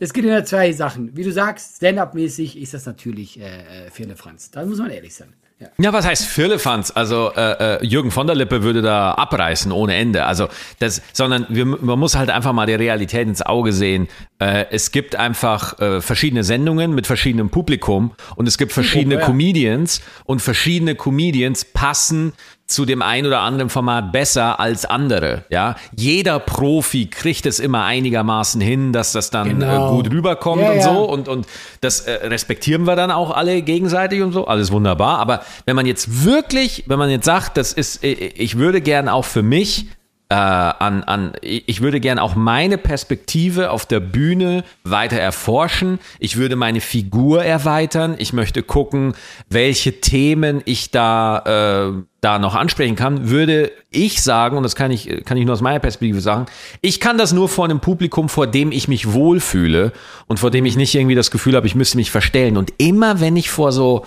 [0.00, 1.16] es geht in zwei Sachen.
[1.16, 4.50] Wie du sagst, Stand-up-mäßig ist das natürlich äh, äh, Firle Franz.
[4.50, 5.32] Da muss man ehrlich sein.
[5.58, 5.68] Ja.
[5.78, 6.92] Ja, was heißt Firlefanz?
[6.94, 10.24] Also äh, äh, Jürgen von der Lippe würde da abreißen ohne Ende.
[10.24, 14.08] Also das, sondern wir, man muss halt einfach mal die Realität ins Auge sehen.
[14.38, 19.20] Äh, es gibt einfach äh, verschiedene Sendungen mit verschiedenem Publikum und es gibt verschiedene ja.
[19.20, 22.32] Comedians und verschiedene Comedians passen
[22.72, 25.44] zu dem ein oder anderen Format besser als andere.
[25.50, 29.88] Ja, jeder Profi kriegt es immer einigermaßen hin, dass das dann Genau.
[29.88, 30.82] äh, gut rüberkommt Ja, und ja.
[30.82, 31.46] so und und
[31.80, 35.18] das äh, respektieren wir dann auch alle gegenseitig und so, alles wunderbar.
[35.18, 39.08] Aber wenn man jetzt wirklich, wenn man jetzt sagt, das ist, äh, ich würde gern
[39.08, 39.86] auch für mich
[40.32, 45.98] äh, an, an, ich würde gern auch meine Perspektive auf der Bühne weiter erforschen.
[46.20, 48.14] Ich würde meine Figur erweitern.
[48.16, 49.12] Ich möchte gucken,
[49.50, 53.28] welche Themen ich da, äh, da noch ansprechen kann.
[53.28, 56.46] Würde ich sagen, und das kann ich, kann ich nur aus meiner Perspektive sagen,
[56.80, 59.92] ich kann das nur vor einem Publikum, vor dem ich mich wohlfühle
[60.28, 62.56] und vor dem ich nicht irgendwie das Gefühl habe, ich müsste mich verstellen.
[62.56, 64.06] Und immer wenn ich vor so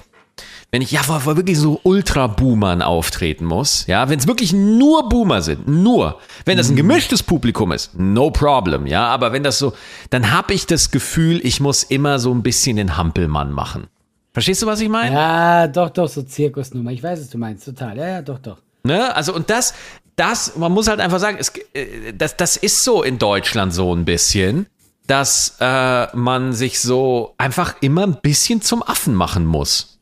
[0.75, 5.07] wenn ich ja vor, vor wirklich so Ultra-Boomern auftreten muss, ja, wenn es wirklich nur
[5.07, 9.57] Boomer sind, nur, wenn das ein gemischtes Publikum ist, no problem, ja, aber wenn das
[9.57, 9.71] so,
[10.09, 13.87] dann habe ich das Gefühl, ich muss immer so ein bisschen den Hampelmann machen.
[14.33, 15.15] Verstehst du, was ich meine?
[15.15, 16.91] Ja, doch, doch, so Zirkusnummer.
[16.91, 17.97] Ich weiß, was du meinst, total.
[17.97, 18.57] Ja, ja, doch, doch.
[18.83, 19.15] Ne?
[19.15, 19.75] Also und das,
[20.17, 23.95] das, man muss halt einfach sagen, es, äh, das, das ist so in Deutschland so
[23.95, 24.65] ein bisschen,
[25.07, 29.94] dass äh, man sich so einfach immer ein bisschen zum Affen machen muss.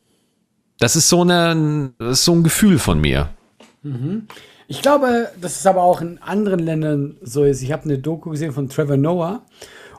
[0.83, 3.29] Das ist so, eine, das ist so ein Gefühl von mir.
[4.67, 7.61] Ich glaube, dass es aber auch in anderen Ländern so ist.
[7.61, 9.43] Ich habe eine Doku gesehen von Trevor Noah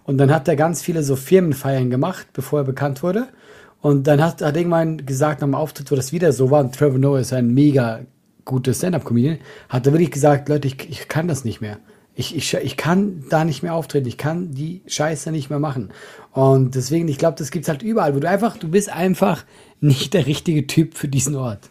[0.05, 3.29] und dann hat er ganz viele so Firmenfeiern gemacht, bevor er bekannt wurde.
[3.81, 6.99] Und dann hat, hat irgendwann gesagt, am Auftritt, wo das wieder so war, und Trevor
[6.99, 8.01] Noah ist ein mega
[8.45, 9.39] guter Stand-Up-Comedian,
[9.71, 11.79] hat er wirklich gesagt, Leute, ich, ich kann das nicht mehr.
[12.17, 14.07] Ich, ich, ich kann da nicht mehr auftreten.
[14.07, 15.91] Ich kann die Scheiße nicht mehr machen.
[16.33, 19.45] Und deswegen, ich glaube, das gibt's halt überall, wo du einfach, du bist einfach
[19.81, 21.71] nicht der richtige Typ für diesen Ort.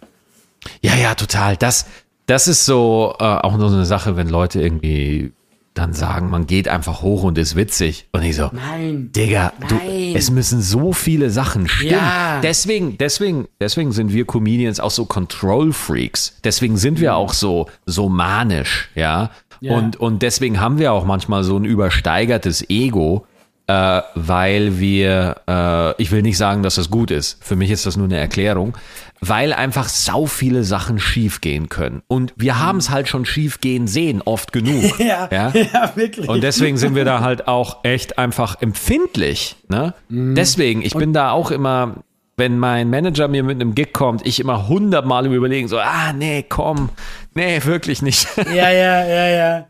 [0.82, 1.58] Ja, ja, total.
[1.58, 1.86] Das,
[2.26, 5.32] das ist so äh, auch nur so eine Sache, wenn Leute irgendwie
[5.74, 8.08] dann sagen, man geht einfach hoch und ist witzig.
[8.12, 9.12] Und ich so, Nein.
[9.12, 10.14] Digga, du, Nein.
[10.16, 11.92] es müssen so viele Sachen stimmen.
[11.94, 12.42] Ja.
[12.42, 16.38] Deswegen, deswegen, deswegen sind wir Comedians auch so Control Freaks.
[16.44, 19.32] Deswegen sind wir auch so, so manisch, ja.
[19.64, 19.78] Ja.
[19.78, 23.26] Und, und deswegen haben wir auch manchmal so ein übersteigertes Ego,
[23.68, 27.42] äh, weil wir, äh, ich will nicht sagen, dass das gut ist.
[27.42, 28.74] Für mich ist das nur eine Erklärung,
[29.22, 32.02] weil einfach sau viele Sachen schief gehen können.
[32.10, 35.00] Und wir haben es halt schon schief gehen sehen, oft genug.
[35.00, 35.50] Ja, ja?
[35.74, 36.28] ja, wirklich.
[36.28, 39.56] Und deswegen sind wir da halt auch echt einfach empfindlich.
[39.70, 39.94] Ne?
[40.10, 42.04] Deswegen, ich bin da auch immer,
[42.38, 46.46] wenn mein Manager mir mit einem Gig kommt, ich immer hundertmal Überlegen, so, ah, nee,
[46.48, 46.90] komm,
[47.36, 48.28] nee, wirklich nicht.
[48.54, 49.68] Ja, ja, ja, ja.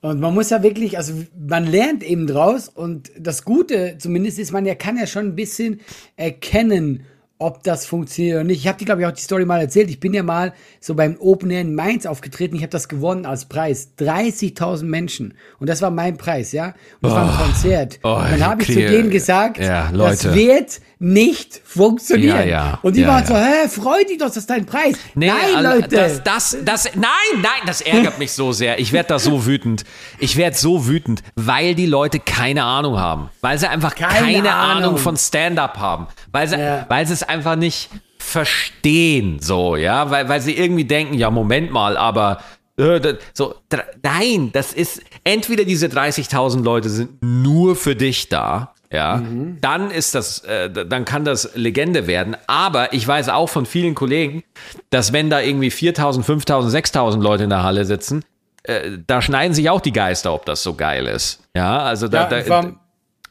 [0.00, 1.14] Und man muss ja wirklich, also
[1.48, 5.34] man lernt eben draus und das Gute zumindest ist, man ja kann ja schon ein
[5.34, 5.80] bisschen
[6.16, 7.06] erkennen,
[7.38, 8.60] ob das funktioniert oder nicht.
[8.60, 9.90] Ich habe dir, glaube ich, auch die Story mal erzählt.
[9.90, 12.54] Ich bin ja mal so beim Open Air in Mainz aufgetreten.
[12.54, 13.92] Ich habe das gewonnen als Preis.
[13.98, 15.34] 30.000 Menschen.
[15.58, 16.68] Und das war mein Preis, ja.
[16.68, 17.98] Und das war ein Konzert.
[18.02, 22.36] oh, und dann habe ich zu denen gesagt, Ja, das wird nicht funktionieren.
[22.38, 22.78] Ja, ja.
[22.82, 24.96] Und die Ja, waren so, hä, freu dich doch, das ist dein Preis.
[25.14, 25.88] Nee, Nein, Alter, Leute.
[25.96, 27.02] Das, das, das, nein,
[27.42, 28.78] nein, das ärgert mich so sehr.
[28.78, 29.84] Ich werde da so wütend.
[30.18, 33.30] Ich werde so wütend, weil die Leute keine Ahnung haben.
[33.40, 34.82] Weil sie einfach keine, Keine Ahnung.
[34.84, 34.96] Ahnung.
[34.98, 36.06] von Stand-up haben.
[36.32, 36.56] Weil sie,
[36.88, 40.10] weil sie es einfach nicht verstehen, so, ja.
[40.10, 42.38] Weil, weil sie irgendwie denken, ja, Moment mal, aber.
[42.78, 43.54] äh, So,
[44.02, 49.22] nein, das ist entweder diese 30.000 Leute sind nur für dich da, ja,
[49.60, 52.36] dann ist das, äh, dann kann das Legende werden.
[52.46, 54.44] Aber ich weiß auch von vielen Kollegen,
[54.90, 58.24] dass wenn da irgendwie 4.000, 5.000, 6.000 Leute in der Halle sitzen,
[58.62, 61.40] äh, da schneiden sich auch die Geister, ob das so geil ist.
[61.54, 62.72] Ja, also da, Ja, da,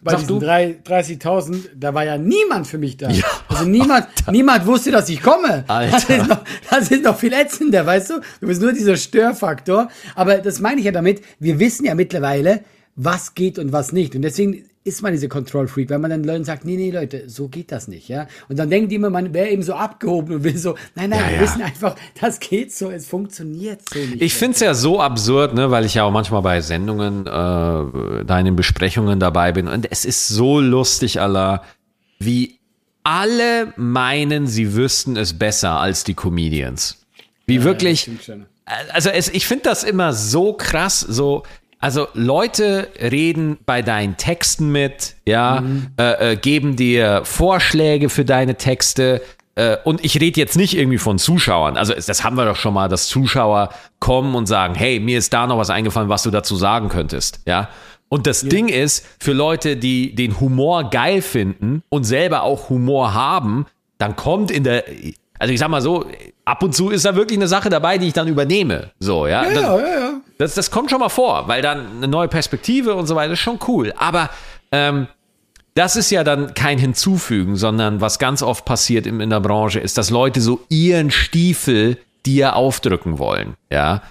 [0.04, 3.10] bei diesen 30.000, da war ja niemand für mich da.
[3.10, 5.64] Ja, also niemand, niemand wusste, dass ich komme.
[5.68, 5.92] Alter.
[5.92, 8.14] Das ist, noch, das ist noch viel ätzender, weißt du?
[8.42, 9.88] Du bist nur dieser Störfaktor.
[10.16, 12.64] Aber das meine ich ja damit, wir wissen ja mittlerweile,
[12.96, 14.16] was geht und was nicht.
[14.16, 17.30] Und deswegen ist man diese Control Freak, weil man dann Leuten sagt, nee, nee, Leute,
[17.30, 18.28] so geht das nicht, ja.
[18.50, 21.20] Und dann denken die immer, man wäre eben so abgehoben und will so, nein, nein,
[21.20, 21.42] ja, wir ja.
[21.42, 24.22] wissen einfach, das geht so, es funktioniert so nicht.
[24.22, 28.26] Ich finde es ja so absurd, ne, weil ich ja auch manchmal bei Sendungen, äh,
[28.26, 31.64] deinen Besprechungen dabei bin und es ist so lustig, Allah,
[32.20, 32.60] wie
[33.04, 37.06] alle meinen, sie wüssten es besser als die Comedians.
[37.46, 38.10] Wie ja, wirklich,
[38.92, 41.44] also es, ich finde das immer so krass, so,
[41.84, 45.88] also Leute reden bei deinen Texten mit, ja, mhm.
[46.00, 49.22] äh, äh, geben dir Vorschläge für deine Texte.
[49.56, 51.76] Äh, und ich rede jetzt nicht irgendwie von Zuschauern.
[51.76, 53.68] Also das haben wir doch schon mal, dass Zuschauer
[54.00, 57.42] kommen und sagen, hey, mir ist da noch was eingefallen, was du dazu sagen könntest,
[57.46, 57.68] ja.
[58.08, 58.50] Und das ja.
[58.50, 63.66] Ding ist, für Leute, die den Humor geil finden und selber auch Humor haben,
[63.98, 64.86] dann kommt in der,
[65.38, 66.06] also ich sag mal so,
[66.46, 68.92] ab und zu ist da wirklich eine Sache dabei, die ich dann übernehme.
[69.00, 69.44] So, ja.
[69.44, 70.00] Ja, ja, ja.
[70.00, 70.13] ja.
[70.38, 73.40] Das, das kommt schon mal vor, weil dann eine neue Perspektive und so weiter ist
[73.40, 73.94] schon cool.
[73.98, 74.30] Aber
[74.72, 75.08] ähm,
[75.76, 79.80] das ist ja dann kein Hinzufügen, sondern was ganz oft passiert in, in der Branche
[79.80, 83.56] ist, dass Leute so ihren Stiefel dir aufdrücken wollen.
[83.72, 84.02] Ja.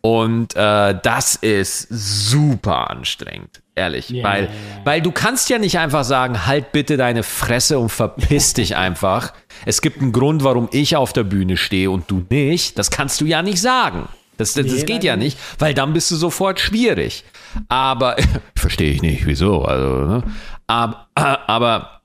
[0.00, 4.10] Und äh, das ist super anstrengend, ehrlich.
[4.10, 4.80] Yeah, weil, yeah, yeah.
[4.82, 9.32] weil du kannst ja nicht einfach sagen, halt bitte deine Fresse und verpiss dich einfach.
[9.64, 12.80] Es gibt einen Grund, warum ich auf der Bühne stehe und du nicht.
[12.80, 14.08] Das kannst du ja nicht sagen.
[14.42, 17.24] Das, das, das geht ja nicht, weil dann bist du sofort schwierig.
[17.68, 18.16] Aber
[18.56, 19.62] verstehe ich nicht, wieso.
[19.64, 20.22] Also, ne?
[20.66, 22.00] Aber, aber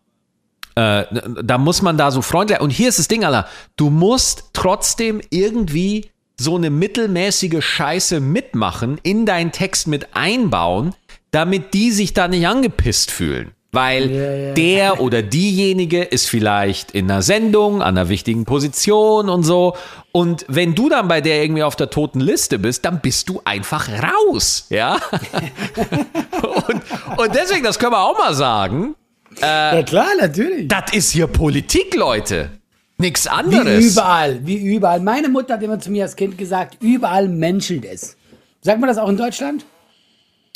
[0.76, 1.06] äh,
[1.44, 2.62] da muss man da so freundlich.
[2.62, 3.48] Und hier ist das Ding, Alter.
[3.76, 10.94] Du musst trotzdem irgendwie so eine mittelmäßige Scheiße mitmachen, in deinen Text mit einbauen,
[11.32, 13.52] damit die sich da nicht angepisst fühlen.
[13.78, 14.54] Weil ja, ja.
[14.54, 19.76] der oder diejenige ist vielleicht in einer Sendung, an einer wichtigen Position und so.
[20.12, 23.40] Und wenn du dann bei der irgendwie auf der toten Liste bist, dann bist du
[23.46, 24.66] einfach raus.
[24.70, 24.96] Ja.
[26.68, 26.82] und,
[27.18, 28.96] und deswegen, das können wir auch mal sagen.
[29.44, 30.68] Äh, ja, klar, natürlich.
[30.68, 32.50] Das ist hier Politik, Leute.
[32.98, 33.84] Nichts anderes.
[33.84, 35.02] Wie überall, wie überall.
[35.02, 38.18] Meine Mutter hat immer zu mir als Kind gesagt, überall menschelt es.
[38.62, 39.66] Sagt man das auch in Deutschland?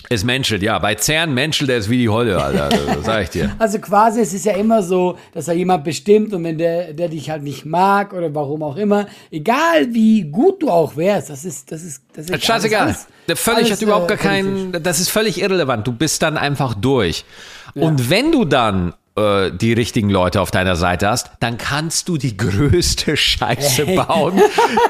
[0.09, 0.77] Es menschelt, ja.
[0.79, 2.69] Bei CERN menschelt er es wie die Holle, Alter.
[2.69, 3.51] Das sag ich dir.
[3.59, 7.09] Also quasi, es ist ja immer so, dass da jemand bestimmt und wenn der, der
[7.09, 11.45] dich halt nicht mag oder warum auch immer, egal wie gut du auch wärst, das
[11.45, 12.43] ist, das ist, das ist.
[12.43, 12.81] Scheißegal.
[12.81, 13.07] Alles,
[13.39, 15.85] völlig alles, hat überhaupt gar äh, keinen, das ist völlig irrelevant.
[15.85, 17.23] Du bist dann einfach durch.
[17.75, 17.83] Ja.
[17.83, 22.17] Und wenn du dann äh, die richtigen Leute auf deiner Seite hast, dann kannst du
[22.17, 24.41] die größte Scheiße bauen.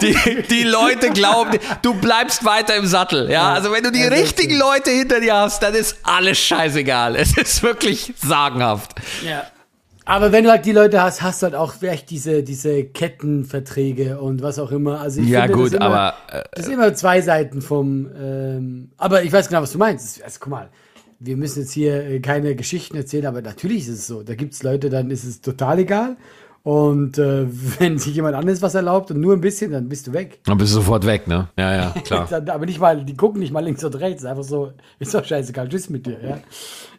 [0.02, 0.16] die,
[0.50, 3.32] die Leute glauben, du bleibst weiter im Sattel.
[3.32, 7.16] Ja, also wenn du die richtigen Leute hinter dir hast, dann ist alles scheißegal.
[7.16, 8.94] Es ist wirklich sagenhaft.
[9.26, 9.44] Ja.
[10.06, 14.20] Aber wenn du halt die Leute hast, hast du halt auch vielleicht diese, diese Kettenverträge
[14.20, 15.00] und was auch immer.
[15.00, 16.14] Also ich ja, finde, gut, das immer, aber.
[16.32, 18.10] Äh, das sind immer zwei Seiten vom.
[18.20, 20.22] Ähm, aber ich weiß genau, was du meinst.
[20.24, 20.70] Also, guck mal,
[21.24, 24.24] wir müssen jetzt hier äh, keine Geschichten erzählen, aber natürlich ist es so.
[24.24, 26.18] Da gibt es Leute, dann ist es total egal.
[26.64, 27.46] Und äh,
[27.80, 30.40] wenn sich jemand anderes was erlaubt und nur ein bisschen, dann bist du weg.
[30.46, 31.48] Dann bist du sofort weg, ne?
[31.58, 32.28] Ja, ja, klar.
[32.32, 34.26] aber nicht mal, die gucken nicht mal links oder rechts.
[34.26, 36.40] Einfach so, ist doch scheißegal, tschüss mit dir, ja.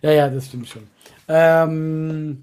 [0.03, 0.83] Ja, ja, das stimmt schon.
[1.29, 2.39] Ähm,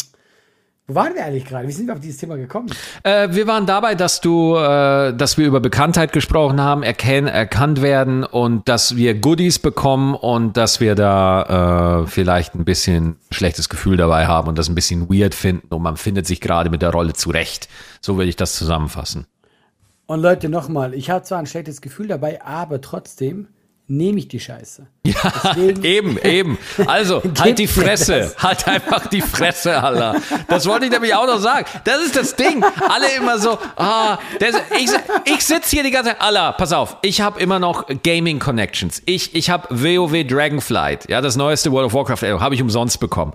[0.89, 1.67] wo waren wir eigentlich gerade?
[1.67, 2.69] Wie sind wir auf dieses Thema gekommen?
[3.03, 7.83] Äh, wir waren dabei, dass du, äh, dass wir über Bekanntheit gesprochen haben, erkennen, erkannt
[7.83, 13.69] werden und dass wir Goodies bekommen und dass wir da äh, vielleicht ein bisschen schlechtes
[13.69, 16.81] Gefühl dabei haben und das ein bisschen weird finden und man findet sich gerade mit
[16.81, 17.69] der Rolle zurecht.
[18.01, 19.27] So würde ich das zusammenfassen.
[20.07, 23.47] Und Leute, nochmal, ich habe zwar ein schlechtes Gefühl dabei, aber trotzdem
[23.89, 24.87] nehme ich die Scheiße.
[25.05, 25.13] Ja,
[25.55, 26.57] Deswegen, eben, eben.
[26.85, 28.33] Also, halt die Fresse.
[28.37, 30.15] Halt einfach die Fresse, Allah.
[30.47, 31.65] Das wollte ich nämlich auch noch sagen.
[31.83, 32.63] Das ist das Ding.
[32.63, 34.89] Alle immer so, ah, das, ich,
[35.33, 39.01] ich sitze hier die ganze Zeit, Allah, pass auf, ich habe immer noch Gaming Connections.
[39.05, 43.33] Ich, ich habe WoW Dragonflight, ja, das neueste World of Warcraft, habe ich umsonst bekommen.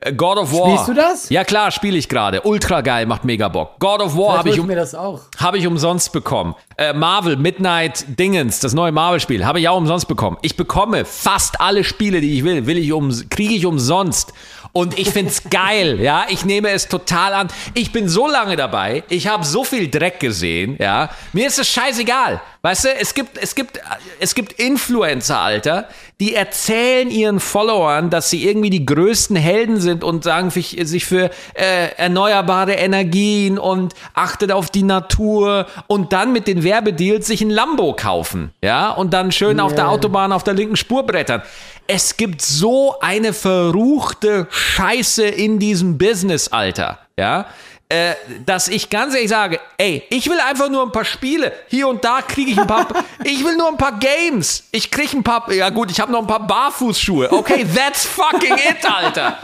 [0.00, 0.70] Äh, God of War.
[0.70, 1.28] Spielst du das?
[1.30, 2.42] Ja klar, spiele ich gerade.
[2.42, 3.78] Ultra geil, macht mega Bock.
[3.78, 6.54] God of War habe ich, um, hab ich umsonst bekommen.
[6.76, 10.36] Äh, Marvel Midnight Dingens, das neue Marvel-Spiel, habe ich auch umsonst bekommen.
[10.42, 14.32] Ich bekomme fast alle Spiele, die ich will, will ich um, kriege ich umsonst.
[14.76, 16.26] Und ich find's geil, ja.
[16.28, 17.48] Ich nehme es total an.
[17.74, 19.04] Ich bin so lange dabei.
[19.08, 21.10] Ich habe so viel Dreck gesehen, ja.
[21.32, 22.42] Mir ist es scheißegal.
[22.64, 23.78] Weißt du, es gibt, es gibt,
[24.18, 25.86] es gibt Influencer, Alter,
[26.18, 31.04] die erzählen ihren Followern, dass sie irgendwie die größten Helden sind und sagen sich, sich
[31.04, 37.42] für äh, erneuerbare Energien und achtet auf die Natur und dann mit den Werbedeals sich
[37.42, 39.66] ein Lambo kaufen, ja, und dann schön yeah.
[39.66, 41.42] auf der Autobahn auf der linken Spur brettern.
[41.86, 47.46] Es gibt so eine verruchte Scheiße in diesem Business, Alter, ja
[47.88, 48.14] äh,
[48.44, 51.52] dass ich ganz ehrlich sage, ey, ich will einfach nur ein paar Spiele.
[51.68, 52.88] Hier und da kriege ich ein paar.
[53.24, 54.64] ich will nur ein paar Games.
[54.72, 55.50] Ich kriege ein paar.
[55.52, 57.30] Ja gut, ich habe noch ein paar Barfußschuhe.
[57.30, 59.38] Okay, that's fucking it, Alter.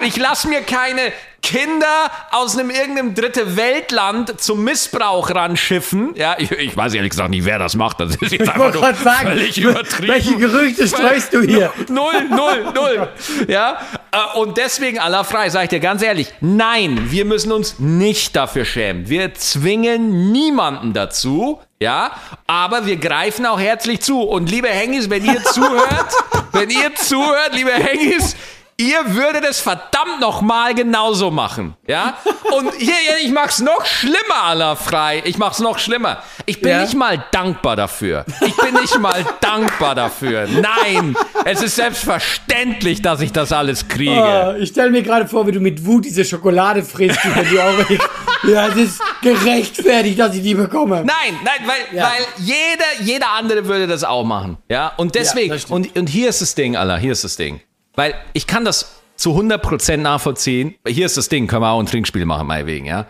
[0.00, 1.12] Ich lass mir keine
[1.44, 6.14] Kinder aus einem irgendeinem dritte Weltland zum Missbrauch ranschiffen.
[6.16, 8.00] Ja, ich, ich, weiß ehrlich gesagt nicht, wer das macht.
[8.00, 10.08] Das ist jetzt einfach nur sagen, völlig übertrieben.
[10.08, 11.70] Welche Gerüchte streust du hier?
[11.88, 13.08] Null, null, null.
[13.46, 13.78] Ja,
[14.10, 18.34] äh, und deswegen aller frei, sage ich dir ganz ehrlich, nein, wir müssen uns nicht
[18.34, 19.10] dafür schämen.
[19.10, 21.60] Wir zwingen niemanden dazu.
[21.80, 22.12] Ja,
[22.46, 24.22] aber wir greifen auch herzlich zu.
[24.22, 26.12] Und liebe Hengis, wenn ihr zuhört,
[26.52, 28.34] wenn ihr zuhört, liebe Hengis,
[28.76, 31.76] Ihr würdet es verdammt nochmal genauso machen.
[31.86, 32.18] Ja?
[32.56, 35.22] Und hier, ich mach's noch schlimmer, aller frei.
[35.24, 36.22] Ich mach's noch schlimmer.
[36.46, 36.80] Ich bin ja.
[36.82, 38.24] nicht mal dankbar dafür.
[38.40, 40.48] Ich bin nicht mal dankbar dafür.
[40.48, 44.54] Nein, es ist selbstverständlich, dass ich das alles kriege.
[44.56, 47.60] Oh, ich stelle mir gerade vor, wie du mit Wut diese Schokolade frisst, die du
[47.60, 50.96] auch Ja, es ist gerechtfertigt, dass ich die bekomme.
[50.96, 52.04] Nein, nein, weil, ja.
[52.04, 54.58] weil jeder, jeder andere würde das auch machen.
[54.68, 57.60] Ja, und deswegen, ja, und, und hier ist das Ding, Allah, hier ist das Ding.
[57.96, 60.74] Weil ich kann das zu 100% nachvollziehen.
[60.86, 63.06] Hier ist das Ding, können wir auch ein Trinkspiel machen, meinetwegen, ja.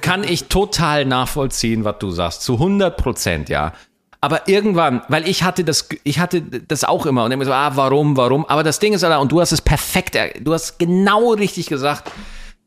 [0.00, 2.42] kann ich total nachvollziehen, was du sagst.
[2.42, 3.72] Zu 100%, ja.
[4.20, 7.72] Aber irgendwann, weil ich hatte das, ich hatte das auch immer und immer so, ah,
[7.74, 8.46] warum, warum?
[8.46, 12.10] Aber das Ding ist, und du hast es perfekt, du hast genau richtig gesagt,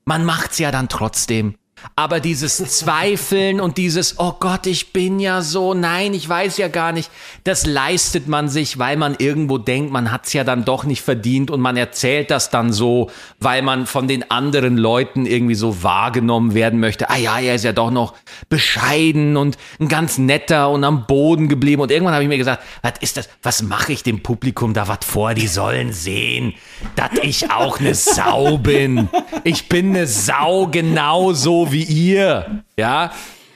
[0.06, 1.56] man macht's ja dann trotzdem.
[1.96, 6.68] Aber dieses Zweifeln und dieses, oh Gott, ich bin ja so, nein, ich weiß ja
[6.68, 7.10] gar nicht,
[7.44, 11.50] das leistet man sich, weil man irgendwo denkt, man hat's ja dann doch nicht verdient
[11.50, 13.10] und man erzählt das dann so,
[13.40, 17.10] weil man von den anderen Leuten irgendwie so wahrgenommen werden möchte.
[17.10, 18.14] Ah ja, er ist ja doch noch
[18.50, 21.82] bescheiden und ein ganz netter und am Boden geblieben.
[21.82, 23.30] Und irgendwann habe ich mir gesagt, was ist das?
[23.42, 25.34] Was mache ich dem Publikum da was vor?
[25.34, 26.54] Die sollen sehen,
[26.96, 29.10] dass ich auch eine Sau bin.
[29.44, 32.64] Ich bin eine Sau genauso wie ihr.
[32.78, 33.12] Ja,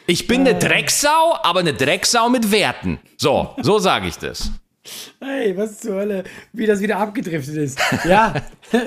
[0.07, 2.99] ich bin eine Drecksau, aber eine Drecksau mit Werten.
[3.17, 4.51] So, so sage ich das.
[5.19, 7.79] Hey, was zur Hölle, wie das wieder abgedriftet ist.
[8.05, 8.33] Ja.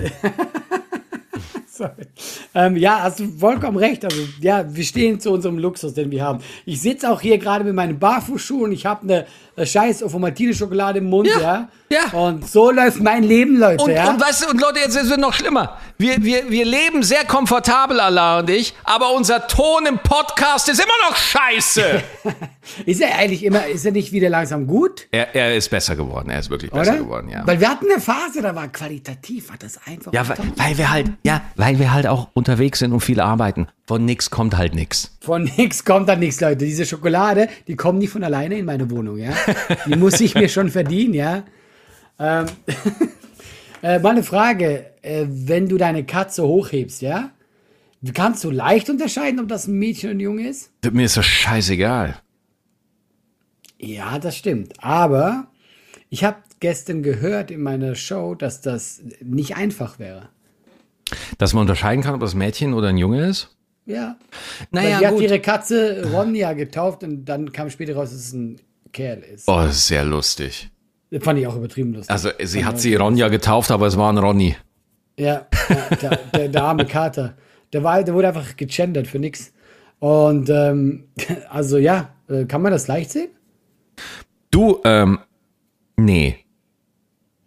[1.75, 2.07] Sorry.
[2.55, 4.05] Ähm, ja, hast du vollkommen recht.
[4.05, 6.41] Also, ja, wir stehen zu unserem Luxus, den wir haben.
[6.65, 8.71] Ich sitze auch hier gerade mit meinen Barfußschuhen.
[8.71, 9.27] Ich habe eine,
[9.57, 12.19] eine scheiß Ofomatine-Schokolade im Mund, ja, ja.
[12.19, 13.85] Und so läuft mein Leben, Leute.
[13.85, 14.11] Und, ja?
[14.11, 15.79] und weißt du, und Leute, jetzt wird noch schlimmer.
[15.97, 20.81] Wir, wir, wir leben sehr komfortabel, Allah und ich, aber unser Ton im Podcast ist
[20.81, 22.03] immer noch scheiße.
[22.87, 25.07] ist er eigentlich immer, ist er nicht wieder langsam gut?
[25.13, 26.81] Er, er ist besser geworden, er ist wirklich Oder?
[26.81, 27.47] besser geworden, ja.
[27.47, 30.13] Weil wir hatten eine Phase, da war qualitativ, war das einfach.
[30.13, 33.69] Ja, weil, weil wir halt, ja, weil wir halt auch unterwegs sind und viel arbeiten.
[33.87, 35.15] Von nix kommt halt nix.
[35.21, 36.65] Von nix kommt halt nix, Leute.
[36.65, 39.31] Diese Schokolade, die kommt nicht von alleine in meine Wohnung, ja.
[39.87, 41.45] Die muss ich mir schon verdienen, ja.
[42.19, 42.47] Ähm,
[43.83, 47.31] äh, mal eine Frage, äh, wenn du deine Katze hochhebst, ja?
[48.13, 50.71] Kannst du leicht unterscheiden, ob das ein Mädchen oder ein Junge ist?
[50.93, 52.17] Mir ist das scheißegal.
[53.79, 54.75] Ja, das stimmt.
[54.83, 55.49] Aber
[56.11, 60.29] ich habe gestern gehört in meiner Show, dass das nicht einfach wäre.
[61.39, 63.55] Dass man unterscheiden kann, ob das ein Mädchen oder ein Junge ist?
[63.87, 64.17] Ja.
[64.71, 65.15] Naja, Weil die gut.
[65.15, 68.61] hat ihre Katze Ronja getauft und dann kam später raus, es ein
[68.95, 69.47] Kerl ist.
[69.47, 70.71] Oh, das ist sehr lustig.
[71.21, 72.11] Fand ich auch übertrieben lustig.
[72.11, 74.57] Also sie hat sie Ronja getauft, aber es war ein Ronny.
[75.19, 77.37] Ja, ja der, der, der, arme Kater.
[77.73, 79.53] Der, war, der wurde einfach gegendert für nix.
[79.99, 81.09] Und ähm,
[81.51, 83.29] also ja, äh, kann man das leicht sehen?
[84.51, 85.19] Du, ähm,
[85.97, 86.37] nee.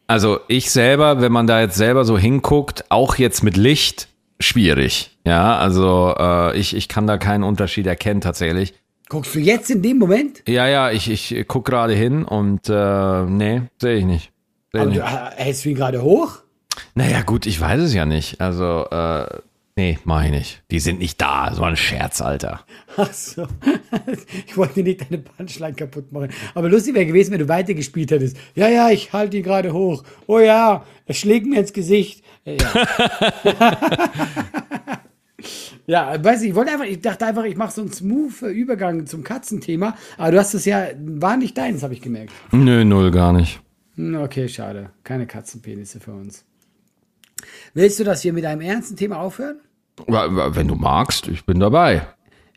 [0.06, 4.08] Also ich selber, wenn man da jetzt selber so hinguckt, auch jetzt mit Licht,
[4.40, 5.18] schwierig.
[5.26, 8.74] Ja, also äh, ich, ich kann da keinen Unterschied erkennen tatsächlich.
[9.10, 10.44] Guckst du jetzt in dem Moment?
[10.48, 14.32] Ja, ja, ich, ich guck gerade hin und äh, nee, sehe ich nicht.
[14.74, 15.00] Seh Aber nicht.
[15.00, 16.40] du hältst du ihn gerade hoch?
[16.94, 18.42] Naja, gut, ich weiß es ja nicht.
[18.42, 19.26] Also, äh,
[19.78, 20.64] nee, mach ich nicht.
[20.72, 21.52] Die sind nicht da.
[21.58, 22.66] War ein Scherz, Alter.
[22.98, 23.48] Ach so.
[24.46, 26.30] Ich wollte nicht deine Punchline kaputt machen.
[26.54, 28.36] Aber lustig wäre gewesen, wenn du weitergespielt hättest.
[28.56, 30.04] Ja, ja, ich halte ihn gerade hoch.
[30.28, 32.24] Oh ja, er schlägt mir ins Gesicht.
[32.46, 32.58] Ja.
[35.86, 39.06] Ja, weiß ich, ich wollte einfach, ich dachte einfach, ich mache so einen smooth Übergang
[39.06, 42.34] zum Katzenthema, aber du hast es ja, war nicht deins, habe ich gemerkt.
[42.52, 43.62] Nö, null, gar nicht.
[43.96, 44.90] Hm, okay, schade.
[45.04, 46.44] Keine Katzenpenisse für uns.
[47.74, 49.60] Willst du das hier mit einem ernsten Thema aufhören?
[50.08, 52.08] Wenn du magst, ich bin dabei.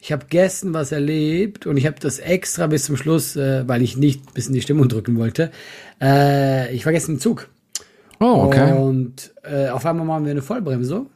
[0.00, 3.82] ich habe gestern was erlebt und ich habe das extra bis zum Schluss, äh, weil
[3.82, 5.50] ich nicht bis in die Stimmung drücken wollte.
[6.00, 7.48] Äh, ich war gestern im Zug.
[8.18, 8.72] Oh, okay.
[8.72, 11.06] Und äh, auf einmal machen wir eine Vollbremse.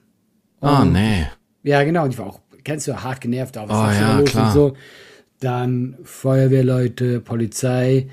[0.61, 1.27] oh, nee.
[1.65, 2.05] Ja, genau.
[2.05, 3.59] Und ich war auch, kennst du, hart genervt.
[3.59, 4.47] Auch, was Oh, ist ja, los klar.
[4.47, 4.77] Und so.
[5.41, 8.07] Dann Feuerwehrleute, Polizei.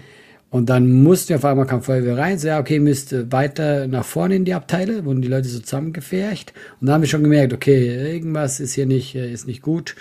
[0.50, 2.38] Und dann mussten wir auf einmal kam Feuerwehr rein.
[2.38, 5.60] So, ja, okay, müsst äh, weiter nach vorne in die Abteile, wurden die Leute so
[5.60, 6.54] zusammengefercht.
[6.80, 9.96] Und dann haben wir schon gemerkt, okay, irgendwas ist hier nicht, äh, ist nicht gut.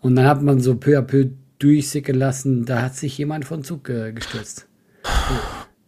[0.00, 1.26] Und dann hat man so peu à peu
[1.60, 4.66] durchsickern lassen, da hat sich jemand von Zug äh, gestürzt.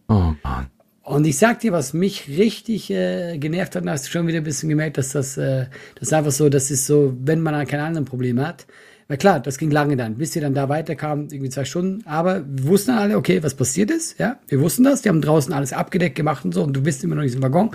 [0.07, 0.67] Oh Mann.
[1.05, 4.39] Und ich sag dir, was mich richtig äh, genervt hat, und hast du schon wieder
[4.39, 7.67] ein bisschen gemerkt, dass das, äh, das ist einfach so, das ist so, wenn man
[7.67, 8.65] keine anderen Probleme hat.
[9.07, 12.03] Na klar, das ging lange dann, bis wir dann da weiterkamen, irgendwie zwei Stunden.
[12.07, 14.17] Aber wir wussten alle, okay, was passiert ist.
[14.17, 15.03] Ja, wir wussten das.
[15.03, 16.63] Die haben draußen alles abgedeckt gemacht und so.
[16.63, 17.69] Und du bist immer noch in diesem Waggon.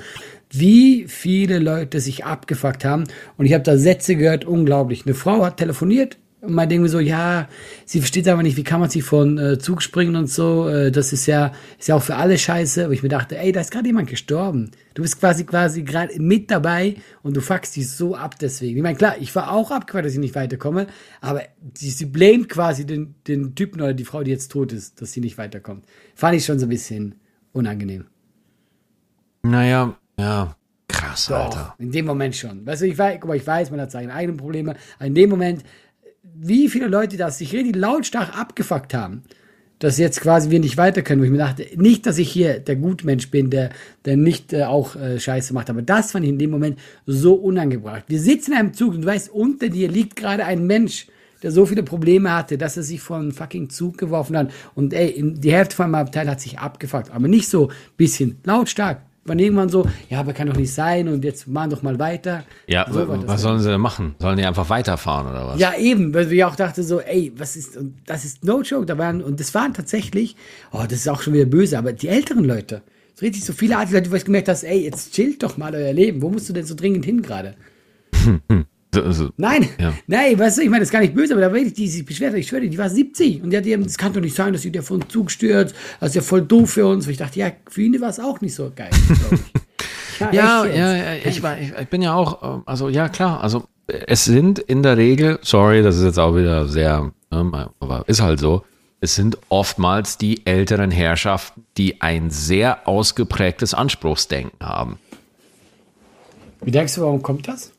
[0.50, 3.04] Wie viele Leute sich abgefuckt haben.
[3.36, 5.06] Und ich habe da Sätze gehört, unglaublich.
[5.06, 7.48] Eine Frau hat telefoniert und man denkt mir so, ja,
[7.84, 10.68] sie versteht aber nicht, wie kann man sich von äh, Zug springen und so.
[10.68, 12.84] Äh, das ist ja, ist ja auch für alle scheiße.
[12.84, 14.70] Aber ich mir dachte, ey, da ist gerade jemand gestorben.
[14.94, 18.78] Du bist quasi quasi gerade mit dabei und du fuckst dich so ab deswegen.
[18.78, 20.86] Ich meine, klar, ich war auch abgefuckt, dass ich nicht weiterkomme,
[21.20, 21.42] aber
[21.74, 25.12] sie, sie blamet quasi den, den Typen oder die Frau, die jetzt tot ist, dass
[25.12, 25.84] sie nicht weiterkommt.
[26.14, 27.16] Fand ich schon so ein bisschen
[27.52, 28.06] unangenehm.
[29.42, 30.56] Naja, ja.
[30.88, 31.74] Krass, Doch, Alter.
[31.78, 32.66] in dem Moment schon.
[32.66, 35.14] Weißt du, ich weiß, guck mal, ich weiß, man hat seine eigenen Probleme, aber in
[35.14, 35.62] dem Moment,
[36.22, 39.22] wie viele Leute das sich richtig lautstark abgefuckt haben,
[39.78, 42.60] dass jetzt quasi wir nicht weiter können, wo ich mir dachte, nicht, dass ich hier
[42.60, 43.70] der Gutmensch bin, der,
[44.04, 47.34] der nicht äh, auch äh, Scheiße macht, aber das fand ich in dem Moment so
[47.34, 48.04] unangebracht.
[48.08, 51.06] Wir sitzen in einem Zug und du weißt, unter dir liegt gerade ein Mensch,
[51.42, 55.22] der so viele Probleme hatte, dass er sich von fucking Zug geworfen hat und ey,
[55.34, 59.00] die Hälfte von meinem Abteil hat sich abgefuckt, aber nicht so bisschen lautstark.
[59.24, 62.44] War irgendwann so, ja, aber kann doch nicht sein und jetzt machen doch mal weiter.
[62.66, 64.14] Ja, so was sollen sie denn machen?
[64.18, 65.60] Sollen die einfach weiterfahren oder was?
[65.60, 68.86] ja, eben, weil ich auch dachte so, ey, was ist, und das ist no joke,
[68.86, 70.36] da waren, und das waren tatsächlich,
[70.72, 72.82] oh, das ist auch schon wieder böse, aber die älteren Leute,
[73.14, 75.74] so richtig so viele alte Leute, wo ich gemerkt hast, ey, jetzt chillt doch mal
[75.74, 77.56] euer Leben, wo musst du denn so dringend hin gerade?
[78.14, 78.38] So,
[79.10, 79.30] so.
[79.36, 79.92] Nein, Ja.
[80.06, 81.88] nein, weißt du, ich meine, das ist gar nicht böse, aber da war ich, die
[81.88, 84.20] sich beschwert, hat, ich schwöre, die war 70 und die hat eben, das kann doch
[84.20, 87.06] nicht sein, dass sie der von Zug stürzt, das ist ja voll doof für uns.
[87.06, 88.90] Und ich dachte, ja, für ihn war es auch nicht so geil.
[90.20, 90.76] Ja, ja, jetzt.
[90.76, 94.58] ja, ich, war, ich, ich bin ja auch, ähm, also ja klar, also es sind
[94.58, 98.62] in der Regel, sorry, das ist jetzt auch wieder sehr, ne, aber ist halt so,
[99.00, 104.98] es sind oftmals die älteren Herrschaften, die ein sehr ausgeprägtes Anspruchsdenken haben.
[106.60, 107.72] Wie denkst du, warum kommt das?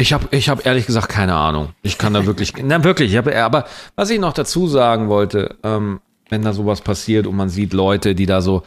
[0.00, 1.70] Ich habe ich hab ehrlich gesagt keine Ahnung.
[1.82, 5.56] Ich kann da wirklich, na wirklich, ich hab, aber was ich noch dazu sagen wollte,
[5.64, 8.62] ähm, wenn da sowas passiert und man sieht Leute, die da so,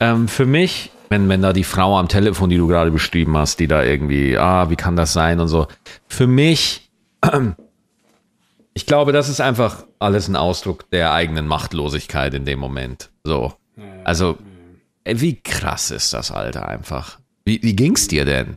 [0.00, 3.60] ähm, für mich, wenn, wenn da die Frau am Telefon, die du gerade beschrieben hast,
[3.60, 5.68] die da irgendwie, ah, wie kann das sein und so,
[6.08, 6.90] für mich,
[7.32, 7.54] ähm,
[8.74, 13.10] ich glaube, das ist einfach alles ein Ausdruck der eigenen Machtlosigkeit in dem Moment.
[13.22, 13.52] So.
[14.04, 14.38] Also,
[15.04, 17.18] wie krass ist das, Alter, einfach.
[17.44, 18.56] Wie, wie ging's dir denn?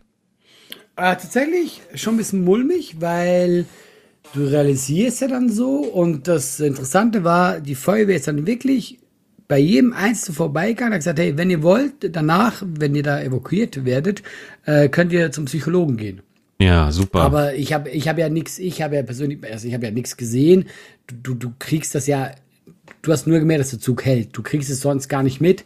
[0.97, 3.65] Äh, tatsächlich schon ein bisschen mulmig, weil
[4.33, 8.99] du realisierst ja dann so und das Interessante war, die Feuerwehr ist dann wirklich
[9.47, 13.21] bei jedem Einzelnen vorbeigegangen und hat gesagt, hey, wenn ihr wollt, danach, wenn ihr da
[13.21, 14.23] evakuiert werdet,
[14.65, 16.21] äh, könnt ihr zum Psychologen gehen.
[16.59, 17.21] Ja, super.
[17.21, 19.91] Aber ich habe ich hab ja nichts, ich habe ja persönlich, also ich habe ja
[19.91, 20.65] nichts gesehen.
[21.07, 22.31] Du, du, du kriegst das ja,
[23.01, 24.29] du hast nur gemerkt, dass der Zug hält.
[24.31, 25.65] Du kriegst es sonst gar nicht mit.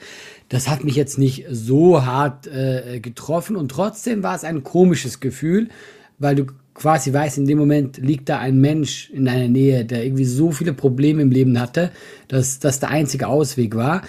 [0.50, 5.20] Das hat mich jetzt nicht so hart äh, getroffen und trotzdem war es ein komisches
[5.20, 5.70] Gefühl,
[6.18, 10.04] weil du quasi weißt, in dem Moment liegt da ein Mensch in deiner Nähe, der
[10.04, 11.91] irgendwie so viele Probleme im Leben hatte,
[12.28, 14.02] dass das der einzige Ausweg war.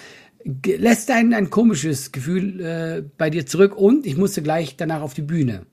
[0.65, 5.13] Lässt ein, ein komisches Gefühl äh, bei dir zurück und ich musste gleich danach auf
[5.13, 5.65] die Bühne.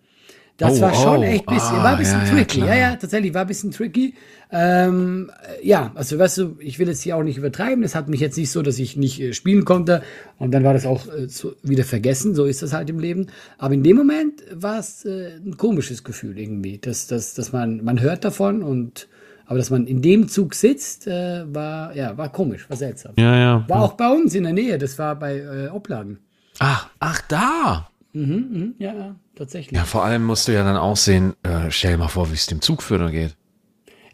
[0.59, 2.59] Das Oh, war schon oh, echt bisschen, ah, war ein bisschen ja, ja, tricky.
[2.59, 2.77] Ja, klar.
[2.79, 4.15] ja, tatsächlich war ein bisschen tricky.
[4.51, 5.31] Ähm,
[5.63, 7.83] äh, ja, also weißt du, ich will jetzt hier auch nicht übertreiben.
[7.83, 10.03] Das hat mich jetzt nicht so, dass ich nicht äh, spielen konnte
[10.37, 12.35] und dann war das auch äh, so wieder vergessen.
[12.35, 13.29] So ist das halt im Leben.
[13.57, 17.85] Aber in dem Moment war es äh, ein komisches Gefühl irgendwie, dass, dass, dass man
[17.85, 19.07] man hört davon und
[19.47, 23.13] aber dass man in dem Zug sitzt, äh, war ja war komisch, war seltsam.
[23.17, 23.65] ja, ja.
[23.69, 24.77] War auch bei uns in der Nähe.
[24.77, 26.19] Das war bei äh, Opladen.
[26.59, 27.89] Ach, ach, da.
[28.13, 29.77] Ja, ja, tatsächlich.
[29.77, 32.35] Ja, vor allem musst du ja dann auch sehen, äh, stell dir mal vor, wie
[32.35, 33.37] es dem Zugführer geht.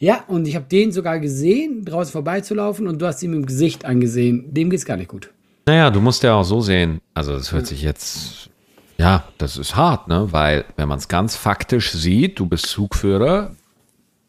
[0.01, 3.85] Ja, und ich habe den sogar gesehen, draußen vorbeizulaufen und du hast ihm im Gesicht
[3.85, 4.53] angesehen.
[4.53, 5.31] Dem geht's gar nicht gut.
[5.67, 7.01] Naja, du musst ja auch so sehen.
[7.15, 8.51] Also, das hört sich jetzt,
[8.99, 10.29] ja, das ist hart, ne?
[10.31, 13.55] Weil, wenn man es ganz faktisch sieht, du bist Zugführer.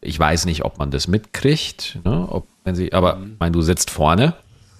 [0.00, 2.26] Ich weiß nicht, ob man das mitkriegt, ne?
[2.30, 4.34] Ob, wenn sie, aber, ich meine, du sitzt vorne.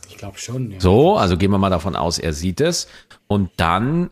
[0.08, 0.80] Ich glaube schon, ja.
[0.80, 2.88] So, also gehen wir mal davon aus, er sieht es.
[3.26, 4.10] Und dann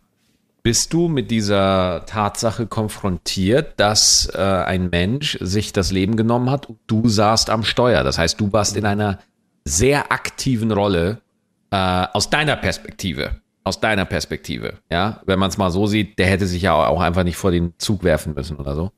[0.64, 6.66] bist du mit dieser Tatsache konfrontiert, dass äh, ein Mensch sich das Leben genommen hat
[6.70, 8.02] und du saßt am Steuer.
[8.02, 9.18] Das heißt, du warst in einer
[9.66, 11.20] sehr aktiven Rolle
[11.70, 11.76] äh,
[12.12, 13.42] aus deiner Perspektive.
[13.62, 15.22] Aus deiner Perspektive, ja.
[15.24, 17.74] Wenn man es mal so sieht, der hätte sich ja auch einfach nicht vor den
[17.78, 18.90] Zug werfen müssen oder so.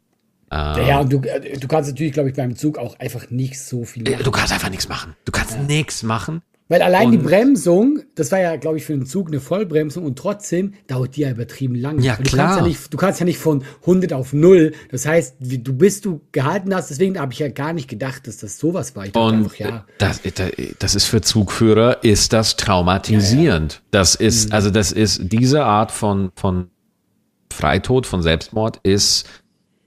[0.50, 3.60] Ähm, ja, und du, äh, du kannst natürlich, glaube ich, beim Zug auch einfach nicht
[3.60, 4.24] so viel machen.
[4.24, 5.16] Du kannst einfach nichts machen.
[5.24, 5.62] Du kannst ja.
[5.62, 6.42] nichts machen.
[6.68, 10.04] Weil allein und die Bremsung, das war ja, glaube ich, für den Zug eine Vollbremsung
[10.04, 12.00] und trotzdem dauert die ja übertrieben lang.
[12.00, 12.46] Ja, du klar.
[12.46, 14.72] Kannst ja nicht, du kannst ja nicht von 100 auf 0.
[14.90, 18.26] Das heißt, wie, du bist du gehalten hast, deswegen habe ich ja gar nicht gedacht,
[18.26, 19.06] dass das sowas war.
[19.06, 19.86] Ich und einfach, ja.
[19.98, 20.20] Das,
[20.80, 23.74] das, ist für Zugführer, ist das traumatisierend.
[23.74, 23.84] Ja, ja.
[23.92, 24.54] Das ist, mhm.
[24.54, 26.70] also das ist, diese Art von, von
[27.52, 29.28] Freitod, von Selbstmord ist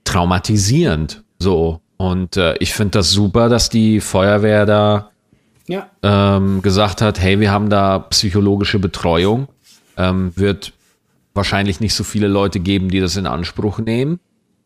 [0.04, 1.24] traumatisierend.
[1.38, 1.82] So.
[1.98, 5.09] Und äh, ich finde das super, dass die Feuerwehr da
[5.70, 5.88] ja.
[6.02, 9.48] ähm, gesagt hat, hey, wir haben da psychologische Betreuung.
[9.96, 10.72] Ähm, wird
[11.34, 14.20] wahrscheinlich nicht so viele Leute geben, die das in Anspruch nehmen.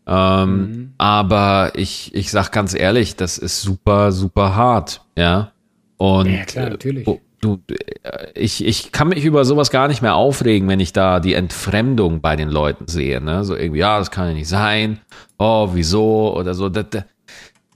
[0.07, 0.93] Ähm, mhm.
[0.99, 5.53] Aber ich, ich sag ganz ehrlich, das ist super, super hart, ja.
[5.97, 7.07] Und ja, klar, natürlich.
[7.07, 10.93] Äh, du, äh, ich, ich kann mich über sowas gar nicht mehr aufregen, wenn ich
[10.93, 13.45] da die Entfremdung bei den Leuten sehe, ne?
[13.45, 15.01] So irgendwie, ja, das kann ja nicht sein.
[15.39, 16.37] Oh, wieso?
[16.37, 16.69] Oder so.
[16.69, 17.05] Das, das,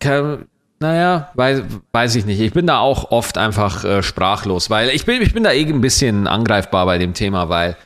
[0.01, 0.47] kann,
[0.81, 1.63] naja, weiß,
[1.93, 2.41] weiß ich nicht.
[2.41, 5.67] Ich bin da auch oft einfach äh, sprachlos, weil ich bin, ich bin da eh
[5.67, 7.77] ein bisschen angreifbar bei dem Thema, weil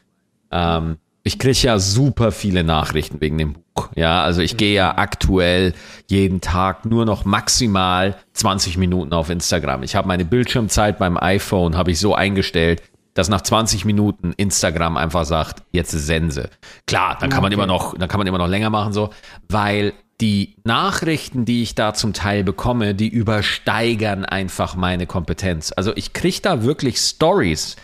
[0.50, 3.88] ähm, ich kriege ja super viele Nachrichten wegen dem Buch.
[3.94, 5.72] Ja, also ich gehe ja aktuell
[6.08, 9.82] jeden Tag nur noch maximal 20 Minuten auf Instagram.
[9.82, 12.82] Ich habe meine Bildschirmzeit beim iPhone habe ich so eingestellt,
[13.14, 16.50] dass nach 20 Minuten Instagram einfach sagt, jetzt ist Sense.
[16.86, 19.10] Klar, dann kann man immer noch, dann kann man immer noch länger machen so,
[19.48, 25.72] weil die Nachrichten, die ich da zum Teil bekomme, die übersteigern einfach meine Kompetenz.
[25.76, 27.76] Also ich kriege da wirklich Stories,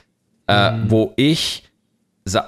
[0.47, 0.91] äh, mhm.
[0.91, 1.65] wo ich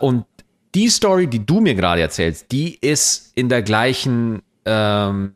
[0.00, 0.26] und
[0.74, 5.34] die Story, die du mir gerade erzählst, die ist in der gleichen ähm,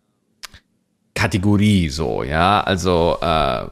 [1.14, 2.60] Kategorie so, ja.
[2.60, 3.66] Also äh,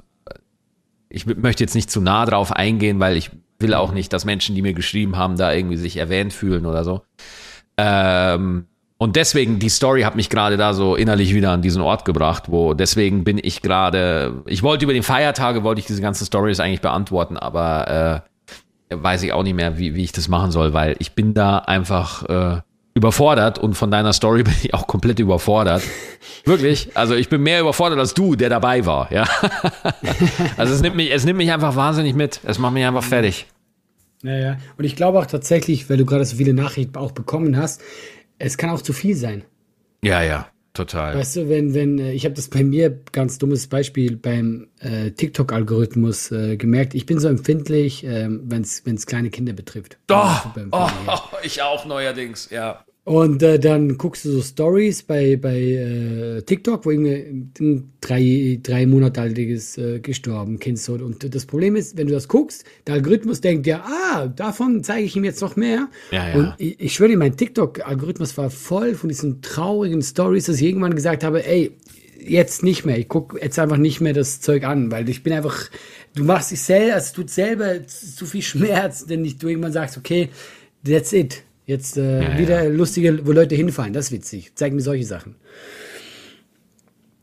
[1.09, 4.55] ich möchte jetzt nicht zu nah drauf eingehen, weil ich will auch nicht, dass Menschen,
[4.55, 7.03] die mir geschrieben haben, da irgendwie sich erwähnt fühlen oder so.
[7.77, 8.67] Ähm,
[9.03, 12.45] und deswegen, die Story hat mich gerade da so innerlich wieder an diesen Ort gebracht,
[12.47, 16.61] wo deswegen bin ich gerade, ich wollte über die Feiertage, wollte ich diese ganze Stories
[16.61, 18.23] eigentlich beantworten, aber
[18.89, 21.35] äh, weiß ich auch nicht mehr, wie, wie ich das machen soll, weil ich bin
[21.35, 22.61] da einfach äh,
[22.95, 25.83] überfordert und von deiner Story bin ich auch komplett überfordert.
[26.45, 26.91] Wirklich.
[26.95, 29.25] Also ich bin mehr überfordert als du, der dabei war, ja.
[30.57, 32.39] also es nimmt mich, es nimmt mich einfach wahnsinnig mit.
[32.45, 33.47] Es macht mich einfach fertig.
[34.23, 37.81] Naja, und ich glaube auch tatsächlich, weil du gerade so viele Nachrichten auch bekommen hast,
[38.39, 39.45] es kann auch zu viel sein.
[40.05, 41.17] Ja, ja, total.
[41.17, 45.11] Weißt du, wenn, wenn, äh, ich habe das bei mir, ganz dummes Beispiel, beim äh,
[45.13, 49.99] TikTok-Algorithmus äh, gemerkt, ich bin so empfindlich, äh, wenn es kleine Kinder betrifft.
[50.07, 52.85] Doch, oh, oh, ich auch neuerdings, ja.
[53.05, 58.61] Und äh, dann guckst du so Stories bei, bei äh, TikTok, wo irgendwie ein drei,
[58.63, 60.95] drei Monate altiges äh, gestorben, Kind so.
[60.95, 65.05] Und das Problem ist, wenn du das guckst, der Algorithmus denkt ja, ah, davon zeige
[65.05, 65.89] ich ihm jetzt noch mehr.
[66.13, 66.35] Ja, ja.
[66.37, 70.63] Und ich, ich schwöre dir, mein TikTok-Algorithmus war voll von diesen traurigen Stories, dass ich
[70.63, 71.73] irgendwann gesagt habe, ey,
[72.25, 72.99] jetzt nicht mehr.
[72.99, 75.71] Ich gucke jetzt einfach nicht mehr das Zeug an, weil ich bin einfach,
[76.15, 80.29] du machst dich selber, es tut selber zu viel Schmerz, wenn du irgendwann sagst, okay,
[80.85, 81.43] that's it.
[81.67, 82.71] Jetzt äh, ja, wieder ja.
[82.71, 83.93] lustige, wo Leute hinfallen.
[83.93, 84.53] Das ist witzig.
[84.55, 85.37] Zeig mir solche Sachen.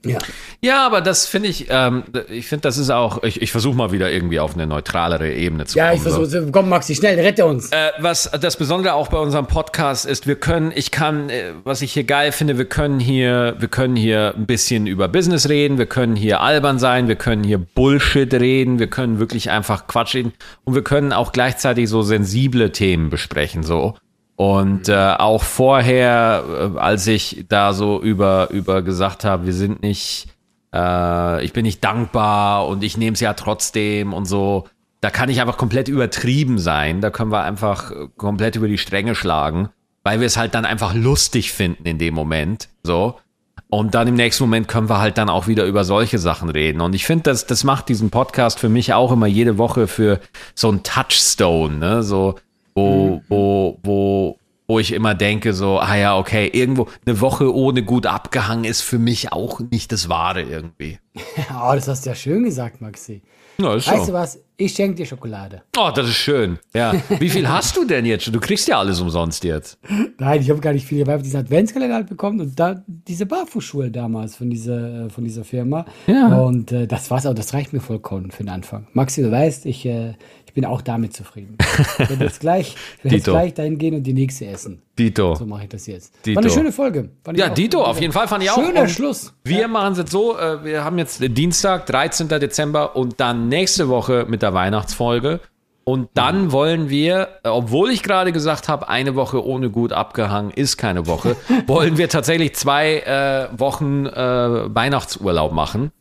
[0.05, 0.17] Ja.
[0.61, 3.91] Ja, aber das finde ich, ähm, ich finde, das ist auch, ich, ich versuche mal
[3.93, 5.93] wieder irgendwie auf eine neutralere Ebene zu ja, kommen.
[5.93, 6.51] Ja, ich versuche, so.
[6.51, 7.69] komm Maxi, schnell, rette uns.
[7.71, 11.81] Äh, was das Besondere auch bei unserem Podcast ist, wir können, ich kann, äh, was
[11.81, 15.77] ich hier geil finde, wir können hier, wir können hier ein bisschen über Business reden,
[15.77, 20.15] wir können hier albern sein, wir können hier Bullshit reden, wir können wirklich einfach Quatsch
[20.15, 20.33] reden
[20.65, 23.95] und wir können auch gleichzeitig so sensible Themen besprechen, so.
[24.39, 29.81] Und äh, auch vorher, äh, als ich da so über, über gesagt habe, wir sind
[29.81, 30.27] nicht,
[30.73, 34.65] äh, ich bin nicht dankbar und ich nehme es ja trotzdem und so,
[35.01, 37.01] da kann ich einfach komplett übertrieben sein.
[37.01, 39.71] Da können wir einfach komplett über die Stränge schlagen,
[40.03, 42.69] weil wir es halt dann einfach lustig finden in dem Moment.
[42.81, 43.19] So.
[43.67, 46.79] Und dann im nächsten Moment können wir halt dann auch wieder über solche Sachen reden.
[46.79, 50.21] Und ich finde, das, das macht diesen Podcast für mich auch immer jede Woche für
[50.55, 52.03] so ein Touchstone, ne?
[52.03, 52.35] So,
[52.75, 57.83] wo, wo, wo, wo ich immer denke, so, ah ja, okay, irgendwo eine Woche ohne
[57.83, 60.99] gut abgehangen ist für mich auch nicht das Wahre irgendwie.
[61.51, 63.21] oh, das hast du ja schön gesagt, Maxi.
[63.59, 64.11] Ja, ist weißt so.
[64.11, 64.39] du was?
[64.55, 65.63] Ich schenke dir Schokolade.
[65.77, 66.59] Oh, das ist schön.
[66.73, 66.93] Ja.
[67.19, 68.33] Wie viel hast du denn jetzt schon?
[68.33, 69.77] Du kriegst ja alles umsonst jetzt.
[70.17, 71.01] Nein, ich habe gar nicht viel.
[71.01, 75.23] Ich habe diesen Adventskalender halt bekommen und da diese Barfußschuhe damals von dieser, äh, von
[75.25, 75.85] dieser Firma.
[76.07, 76.37] Ja.
[76.39, 77.33] Und äh, das war's auch.
[77.33, 78.87] Das reicht mir vollkommen für den Anfang.
[78.93, 81.57] Maxi, du weißt, ich, äh, ich bin auch damit zufrieden.
[81.61, 84.81] Ich werde jetzt gleich, jetzt gleich dahin gehen und die nächste essen.
[84.97, 85.35] Dito.
[85.35, 86.13] So mache ich das jetzt.
[86.25, 86.35] Dito.
[86.35, 87.11] War eine schöne Folge.
[87.33, 87.53] Ja, auch.
[87.53, 88.55] Dito, auf jeden Fall fand ich auch.
[88.61, 89.33] Schöner Und Schluss.
[89.45, 92.27] Wir machen es jetzt so, äh, wir haben jetzt Dienstag, 13.
[92.27, 95.39] Dezember und dann nächste Woche mit der Weihnachtsfolge.
[95.85, 100.51] Und dann wollen wir, äh, obwohl ich gerade gesagt habe, eine Woche ohne gut abgehangen
[100.51, 101.37] ist keine Woche,
[101.67, 105.93] wollen wir tatsächlich zwei äh, Wochen äh, Weihnachtsurlaub machen.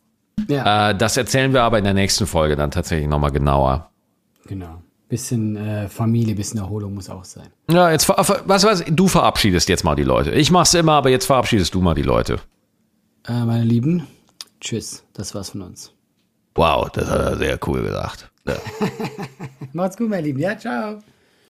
[0.49, 3.91] Ja, Äh, das erzählen wir aber in der nächsten Folge dann tatsächlich nochmal genauer.
[4.49, 4.83] Genau.
[5.09, 7.47] Bisschen äh, Familie, bisschen Erholung muss auch sein.
[7.71, 10.33] Ja, jetzt, was weiß du verabschiedest jetzt mal die Leute.
[10.33, 12.41] Ich mach's immer, aber jetzt verabschiedest du mal die Leute.
[13.27, 14.07] Äh, meine Lieben,
[14.61, 15.05] tschüss.
[15.15, 15.93] Das war's von uns.
[16.57, 18.31] Wow, das hat er sehr cool gesagt.
[18.47, 18.57] Ja.
[19.73, 20.41] Macht's gut, meine Lieben.
[20.41, 20.99] Ja, ciao.